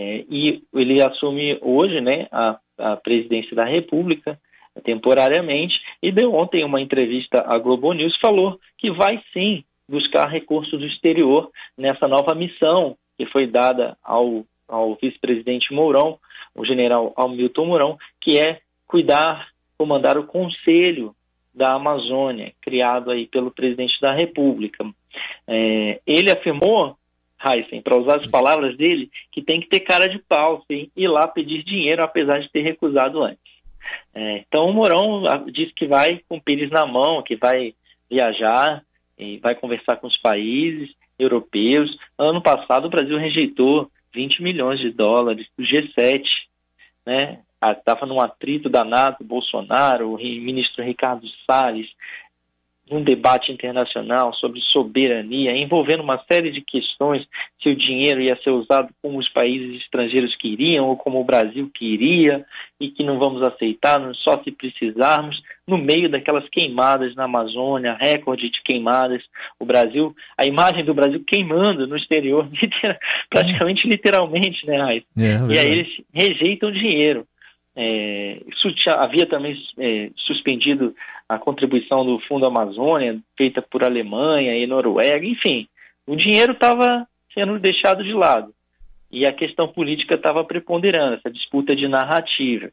É, 0.00 0.24
e 0.30 0.62
ele 0.72 1.02
assume 1.02 1.58
hoje 1.60 2.00
né, 2.00 2.26
a, 2.32 2.58
a 2.78 2.96
presidência 2.96 3.54
da 3.54 3.66
República, 3.66 4.40
temporariamente, 4.82 5.74
e 6.02 6.10
deu 6.10 6.32
ontem 6.34 6.64
uma 6.64 6.80
entrevista 6.80 7.44
à 7.46 7.58
Globo 7.58 7.92
News, 7.92 8.16
falou 8.18 8.58
que 8.78 8.90
vai 8.90 9.20
sim 9.34 9.62
buscar 9.86 10.26
recursos 10.26 10.78
do 10.78 10.86
exterior 10.86 11.50
nessa 11.76 12.08
nova 12.08 12.34
missão 12.34 12.96
que 13.18 13.26
foi 13.26 13.46
dada 13.46 13.98
ao, 14.02 14.46
ao 14.66 14.94
vice-presidente 14.94 15.74
Mourão, 15.74 16.18
o 16.54 16.64
general 16.64 17.12
Hamilton 17.14 17.66
Mourão, 17.66 17.98
que 18.22 18.38
é 18.38 18.60
cuidar, 18.86 19.48
comandar 19.76 20.16
o 20.16 20.26
Conselho 20.26 21.14
da 21.54 21.74
Amazônia, 21.74 22.54
criado 22.62 23.10
aí 23.10 23.26
pelo 23.26 23.50
presidente 23.50 24.00
da 24.00 24.14
República. 24.14 24.82
É, 25.46 26.00
ele 26.06 26.30
afirmou 26.30 26.96
Heisen, 27.44 27.80
para 27.80 27.96
usar 27.96 28.16
as 28.16 28.26
palavras 28.26 28.76
dele, 28.76 29.10
que 29.32 29.42
tem 29.42 29.60
que 29.60 29.68
ter 29.68 29.80
cara 29.80 30.08
de 30.08 30.18
pau, 30.18 30.62
sim, 30.70 30.90
ir 30.96 31.08
lá 31.08 31.26
pedir 31.26 31.62
dinheiro, 31.62 32.02
apesar 32.02 32.40
de 32.40 32.50
ter 32.50 32.62
recusado 32.62 33.22
antes. 33.22 33.50
É, 34.14 34.38
então 34.38 34.66
o 34.66 34.72
Mourão 34.72 35.24
disse 35.46 35.72
que 35.72 35.86
vai 35.86 36.20
com 36.28 36.36
o 36.36 36.40
Pires 36.40 36.70
na 36.70 36.86
mão, 36.86 37.22
que 37.22 37.36
vai 37.36 37.74
viajar 38.10 38.82
e 39.18 39.38
vai 39.38 39.54
conversar 39.54 39.96
com 39.96 40.06
os 40.06 40.18
países 40.18 40.90
europeus. 41.18 41.90
Ano 42.18 42.42
passado 42.42 42.86
o 42.86 42.90
Brasil 42.90 43.18
rejeitou 43.18 43.90
20 44.14 44.42
milhões 44.42 44.80
de 44.80 44.90
dólares 44.90 45.46
do 45.56 45.64
G7, 45.64 46.22
né? 47.06 47.40
Estava 47.62 48.06
num 48.06 48.20
atrito 48.20 48.70
danado, 48.70 49.22
Bolsonaro, 49.22 50.14
o 50.14 50.16
ministro 50.16 50.82
Ricardo 50.82 51.26
Salles, 51.46 51.88
um 52.90 53.02
debate 53.02 53.52
internacional 53.52 54.34
sobre 54.34 54.60
soberania, 54.72 55.56
envolvendo 55.56 56.02
uma 56.02 56.22
série 56.30 56.50
de 56.50 56.60
questões, 56.60 57.24
se 57.62 57.68
o 57.68 57.76
dinheiro 57.76 58.20
ia 58.20 58.36
ser 58.42 58.50
usado 58.50 58.88
como 59.00 59.18
os 59.18 59.28
países 59.28 59.80
estrangeiros 59.82 60.34
queriam 60.36 60.88
ou 60.88 60.96
como 60.96 61.20
o 61.20 61.24
Brasil 61.24 61.70
queria, 61.72 62.44
e 62.80 62.90
que 62.90 63.04
não 63.04 63.18
vamos 63.18 63.42
aceitar, 63.42 64.00
só 64.16 64.42
se 64.42 64.50
precisarmos, 64.50 65.40
no 65.68 65.78
meio 65.78 66.10
daquelas 66.10 66.48
queimadas 66.48 67.14
na 67.14 67.24
Amazônia, 67.24 67.96
recorde 68.00 68.50
de 68.50 68.62
queimadas, 68.64 69.22
o 69.58 69.64
Brasil, 69.64 70.14
a 70.36 70.44
imagem 70.44 70.84
do 70.84 70.94
Brasil 70.94 71.22
queimando 71.26 71.86
no 71.86 71.96
exterior, 71.96 72.48
praticamente 73.30 73.86
literalmente, 73.86 74.66
né, 74.66 74.78
Raiz? 74.78 75.04
É, 75.16 75.54
e 75.54 75.58
aí 75.58 75.70
eles 75.70 75.88
rejeitam 76.12 76.72
dinheiro. 76.72 77.26
É, 77.82 78.42
havia 78.98 79.24
também 79.24 79.56
é, 79.78 80.10
suspendido 80.26 80.94
a 81.26 81.38
contribuição 81.38 82.04
do 82.04 82.20
Fundo 82.28 82.44
Amazônia, 82.44 83.18
feita 83.38 83.62
por 83.62 83.82
Alemanha 83.82 84.54
e 84.54 84.66
Noruega, 84.66 85.24
enfim, 85.24 85.66
o 86.06 86.14
dinheiro 86.14 86.52
estava 86.52 87.06
sendo 87.32 87.58
deixado 87.58 88.04
de 88.04 88.12
lado 88.12 88.52
e 89.10 89.26
a 89.26 89.32
questão 89.32 89.66
política 89.66 90.16
estava 90.16 90.44
preponderando, 90.44 91.14
essa 91.14 91.30
disputa 91.30 91.74
de 91.74 91.88
narrativa. 91.88 92.70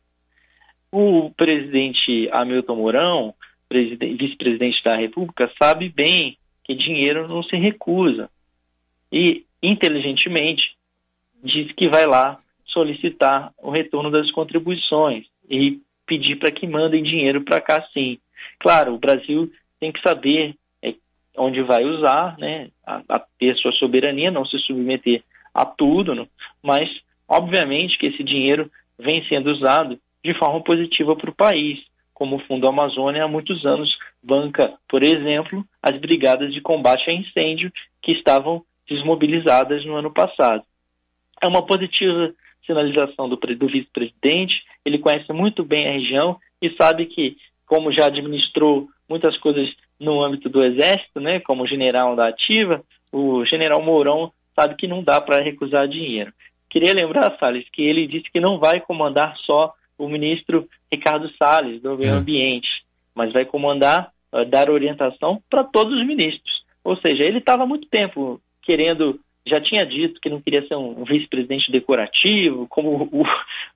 O 0.91 1.32
presidente 1.38 2.30
Hamilton 2.34 2.76
Mourão, 2.76 3.34
vice-presidente 3.72 4.84
da 4.84 4.98
República, 4.98 5.50
sabe 5.62 5.88
bem 5.88 6.38
que 6.65 6.76
dinheiro 6.76 7.30
não 7.30 7.41
se 7.43 7.56
recusa 7.56 8.30
e, 9.10 9.46
inteligentemente, 9.63 10.76
diz 11.41 11.72
que 11.72 11.88
vai 11.88 12.06
lá 12.06 12.41
solicitar 12.78 13.52
o 13.58 13.72
retorno 13.72 14.12
das 14.12 14.30
contribuições 14.32 15.26
e 15.50 15.80
pedir 16.06 16.36
para 16.36 16.52
que 16.52 16.68
mandem 16.68 17.02
dinheiro 17.02 17.42
para 17.44 17.60
cá 17.60 17.84
sim. 17.92 18.20
Claro, 18.60 18.94
o 18.94 19.00
Brasil 19.00 19.52
tem 19.80 19.92
que 19.92 20.00
saber 20.02 20.54
é, 20.84 20.94
onde 21.36 21.63
vai 21.63 21.84
usar, 21.84 22.38
né, 22.38 22.70
a, 22.86 23.02
a, 23.10 23.20
ter 23.40 23.56
sua 23.58 23.72
soberania, 23.74 24.30
não 24.30 24.46
se 24.46 24.60
submeter 24.60 25.24
a 25.54 25.66
tudo, 25.66 26.13
né, 26.13 26.28
mas 26.62 26.88
obviamente 27.28 27.98
que 27.98 28.08
esse 28.08 28.24
dinheiro 28.24 28.70
vem 29.00 29.26
sendo 29.28 29.52
usado 29.52 30.00
de 30.24 30.34
forma 30.36 30.62
positiva 30.63 31.16
para 31.16 31.32
o 31.32 31.36
país, 31.36 31.80
como 32.13 32.36
o 32.36 32.46
Fundo 32.46 32.68
Amazônia 32.68 33.24
há 33.24 33.28
muitos 33.28 33.66
anos 33.66 33.90
banca, 34.22 34.74
por 34.88 35.04
exemplo, 35.04 35.66
as 35.82 36.00
brigadas 36.00 36.54
de 36.54 36.62
combate 36.62 37.10
a 37.10 37.13
incêndio 37.13 37.72
que 38.02 38.12
estavam 38.12 38.63
desmobilizadas 38.88 39.86
no 39.86 39.96
ano 39.96 40.13
passado. 40.13 40.63
É 41.42 41.48
uma 41.48 41.66
positiva 41.66 42.34
sinalização 42.67 43.27
do, 43.27 43.36
do 43.36 43.67
vice-presidente, 43.67 44.53
ele 44.86 44.99
conhece 44.99 45.34
muito 45.34 45.63
bem 45.63 45.88
a 45.88 45.93
região 45.93 46.38
e 46.62 46.69
sabe 46.75 47.08
que, 47.08 47.36
como 47.65 47.91
já 47.91 48.06
administrou 48.06 48.88
muitas 49.10 49.36
coisas 49.38 49.67
no 49.99 50.23
âmbito 50.23 50.49
do 50.49 50.63
Exército, 50.63 51.19
né, 51.19 51.39
como 51.39 51.65
general 51.65 52.15
da 52.15 52.27
ativa, 52.27 52.84
o 53.12 53.43
general 53.45 53.82
Mourão 53.82 54.32
sabe 54.53 54.75
que 54.75 54.88
não 54.88 55.03
dá 55.03 55.19
para 55.19 55.41
recusar 55.41 55.88
dinheiro. 55.88 56.32
Queria 56.69 56.93
lembrar, 56.93 57.38
Salles, 57.39 57.65
que 57.71 57.82
ele 57.82 58.08
disse 58.08 58.30
que 58.32 58.39
não 58.39 58.60
vai 58.60 58.80
comandar 58.82 59.36
só 59.45 59.73
o 59.97 60.08
ministro 60.08 60.67
Ricardo 60.91 61.30
Salles, 61.38 61.82
do 61.82 61.97
Meio 61.97 62.12
é. 62.12 62.17
Ambiente, 62.17 62.67
mas 63.15 63.32
vai 63.34 63.45
comandar, 63.45 64.12
uh, 64.32 64.45
dar 64.45 64.69
orientação 64.69 65.41
para 65.49 65.63
todos 65.63 65.97
os 65.97 66.06
ministros. 66.06 66.63
Ou 66.84 66.95
seja, 66.97 67.23
ele 67.23 67.39
estava 67.39 67.65
muito 67.65 67.88
tempo 67.88 68.39
querendo 68.62 69.19
já 69.48 69.62
tinha 69.62 69.86
dito 69.86 70.20
que 70.20 70.30
não 70.30 70.42
queria 70.42 70.66
ser 70.68 70.76
um, 70.76 71.04
vice-presidente 71.04 71.72
decorativo, 71.72 72.68
como 72.68 73.10
o, 73.12 73.24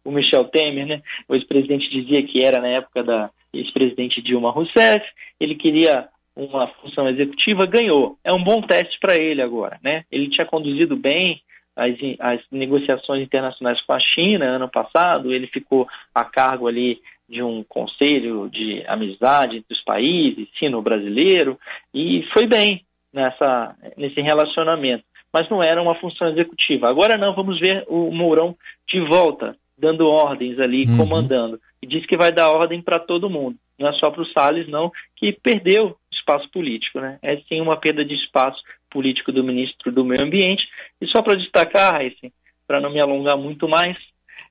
o, 0.05 0.11
Michel 0.11 0.45
Temer, 0.45 0.85
né? 0.85 1.01
O 1.27 1.35
ex-presidente 1.35 1.89
dizia 1.89 2.23
que 2.23 2.45
era 2.45 2.59
na 2.59 2.67
época 2.67 3.03
da 3.03 3.29
ex-presidente 3.53 4.21
Dilma 4.21 4.51
Rousseff. 4.51 5.05
Ele 5.39 5.55
queria 5.55 6.07
uma 6.35 6.67
função 6.67 7.09
executiva, 7.09 7.65
ganhou. 7.65 8.17
É 8.23 8.31
um 8.31 8.43
bom 8.43 8.61
teste 8.61 8.97
para 8.99 9.15
ele 9.15 9.41
agora, 9.41 9.79
né? 9.83 10.05
Ele 10.11 10.29
tinha 10.29 10.45
conduzido 10.45 10.95
bem 10.95 11.41
as, 11.75 11.95
as 12.19 12.41
negociações 12.51 13.23
internacionais 13.23 13.81
com 13.81 13.93
a 13.93 13.99
China 13.99 14.45
ano 14.45 14.69
passado. 14.69 15.33
Ele 15.33 15.47
ficou 15.47 15.87
a 16.13 16.23
cargo 16.23 16.67
ali 16.67 17.01
de 17.27 17.41
um 17.41 17.63
conselho 17.63 18.49
de 18.49 18.83
amizade 18.87 19.57
entre 19.57 19.73
os 19.73 19.81
países, 19.83 20.49
sino 20.59 20.81
brasileiro, 20.81 21.57
e 21.93 22.27
foi 22.33 22.45
bem 22.45 22.83
nessa, 23.13 23.73
nesse 23.95 24.19
relacionamento 24.19 25.05
mas 25.33 25.49
não 25.49 25.63
era 25.63 25.81
uma 25.81 25.95
função 25.95 26.29
executiva. 26.29 26.89
Agora 26.89 27.17
não, 27.17 27.33
vamos 27.33 27.59
ver 27.59 27.85
o 27.87 28.11
Mourão 28.11 28.55
de 28.87 28.99
volta, 29.01 29.55
dando 29.77 30.07
ordens 30.07 30.59
ali, 30.59 30.85
uhum. 30.85 30.97
comandando. 30.97 31.59
E 31.81 31.87
diz 31.87 32.05
que 32.05 32.17
vai 32.17 32.31
dar 32.31 32.51
ordem 32.51 32.81
para 32.81 32.99
todo 32.99 33.29
mundo. 33.29 33.57
Não 33.79 33.89
é 33.89 33.93
só 33.93 34.11
para 34.11 34.21
o 34.21 34.27
Salles, 34.27 34.67
não, 34.67 34.91
que 35.15 35.31
perdeu 35.31 35.95
espaço 36.11 36.49
político. 36.51 36.99
Né? 36.99 37.17
É 37.21 37.37
sim 37.47 37.59
uma 37.61 37.77
perda 37.77 38.05
de 38.05 38.13
espaço 38.13 38.61
político 38.89 39.31
do 39.31 39.43
ministro 39.43 39.91
do 39.91 40.05
Meio 40.05 40.23
Ambiente. 40.23 40.63
E 40.99 41.07
só 41.07 41.21
para 41.21 41.35
destacar, 41.35 41.95
assim, 41.95 42.31
para 42.67 42.79
não 42.79 42.91
me 42.91 42.99
alongar 42.99 43.37
muito 43.37 43.67
mais, 43.67 43.97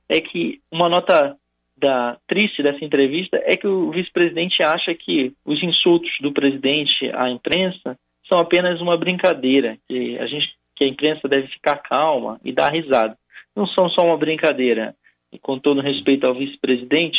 é 0.09 0.21
que 0.21 0.61
uma 0.71 0.89
nota 0.89 1.37
da 1.77 2.19
triste 2.27 2.63
dessa 2.63 2.85
entrevista 2.85 3.41
é 3.45 3.57
que 3.57 3.67
o 3.67 3.91
vice-presidente 3.91 4.63
acha 4.63 4.95
que 4.95 5.33
os 5.47 5.63
insultos 5.63 6.11
do 6.21 6.33
presidente 6.33 7.11
à 7.15 7.31
imprensa 7.31 7.97
são 8.29 8.39
apenas 8.39 8.81
uma 8.81 8.97
brincadeira, 8.97 9.79
que 9.89 10.19
a 10.19 10.27
gente 10.27 10.49
que 10.81 10.85
a 10.85 10.89
imprensa 10.89 11.29
deve 11.29 11.47
ficar 11.49 11.77
calma 11.77 12.41
e 12.43 12.53
dar 12.53 12.73
risada. 12.73 13.15
Não 13.55 13.67
são 13.67 13.91
só 13.91 14.03
uma 14.03 14.17
brincadeira. 14.17 14.95
E 15.31 15.39
com 15.39 15.59
todo 15.59 15.83
respeito 15.83 16.27
ao 16.27 16.35
vice-presidente, 16.35 17.19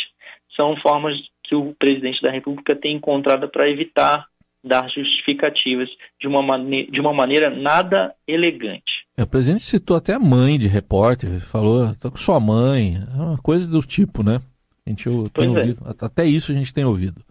são 0.56 0.76
formas 0.78 1.14
que 1.44 1.54
o 1.54 1.72
presidente 1.78 2.20
da 2.20 2.30
República 2.32 2.74
tem 2.74 2.96
encontrado 2.96 3.48
para 3.48 3.70
evitar 3.70 4.26
dar 4.64 4.88
justificativas 4.90 5.88
de 6.20 6.26
uma, 6.26 6.42
mane 6.42 6.90
de 6.90 7.00
uma 7.00 7.12
maneira 7.12 7.50
nada 7.50 8.14
elegante. 8.26 9.06
É, 9.16 9.22
o 9.22 9.26
presidente 9.26 9.62
citou 9.62 9.96
até 9.96 10.14
a 10.14 10.18
mãe 10.18 10.58
de 10.58 10.66
repórter, 10.66 11.40
falou, 11.40 11.94
tô 11.94 12.10
com 12.10 12.16
sua 12.16 12.40
mãe, 12.40 12.96
é 12.96 13.22
uma 13.22 13.38
coisa 13.38 13.70
do 13.70 13.80
tipo, 13.80 14.24
né? 14.24 14.40
A 14.84 14.90
gente 14.90 15.04
tem 15.32 15.46
é. 15.46 15.48
ouvido, 15.48 15.82
até 16.00 16.24
isso 16.24 16.50
a 16.50 16.54
gente 16.54 16.74
tem 16.74 16.84
ouvido. 16.84 17.22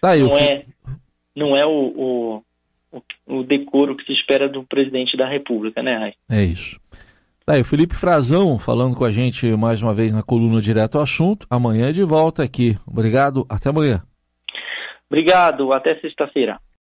Tá, 0.00 0.16
não, 0.16 0.28
eu... 0.28 0.38
é, 0.38 0.64
não 1.34 1.56
é 1.56 1.66
o, 1.66 1.92
o, 1.96 2.44
o, 3.26 3.42
decoro 3.42 3.96
que 3.96 4.04
se 4.04 4.12
espera 4.12 4.48
do 4.48 4.64
presidente 4.64 5.16
da 5.16 5.28
República, 5.28 5.82
né, 5.82 5.96
Rai? 5.96 6.14
É 6.30 6.42
isso. 6.42 6.78
Tá 7.44 7.54
aí, 7.54 7.62
o 7.62 7.64
Felipe 7.64 7.94
Frazão 7.94 8.58
falando 8.58 8.96
com 8.96 9.04
a 9.04 9.10
gente 9.10 9.46
mais 9.56 9.82
uma 9.82 9.92
vez 9.92 10.14
na 10.14 10.22
coluna 10.22 10.60
Direto 10.60 10.96
ao 10.96 11.04
Assunto. 11.04 11.46
Amanhã 11.50 11.88
é 11.88 11.92
de 11.92 12.04
volta 12.04 12.42
aqui. 12.42 12.76
Obrigado, 12.86 13.44
até 13.48 13.70
amanhã. 13.70 14.02
Obrigado, 15.10 15.72
até 15.72 15.98
sexta-feira. 16.00 16.58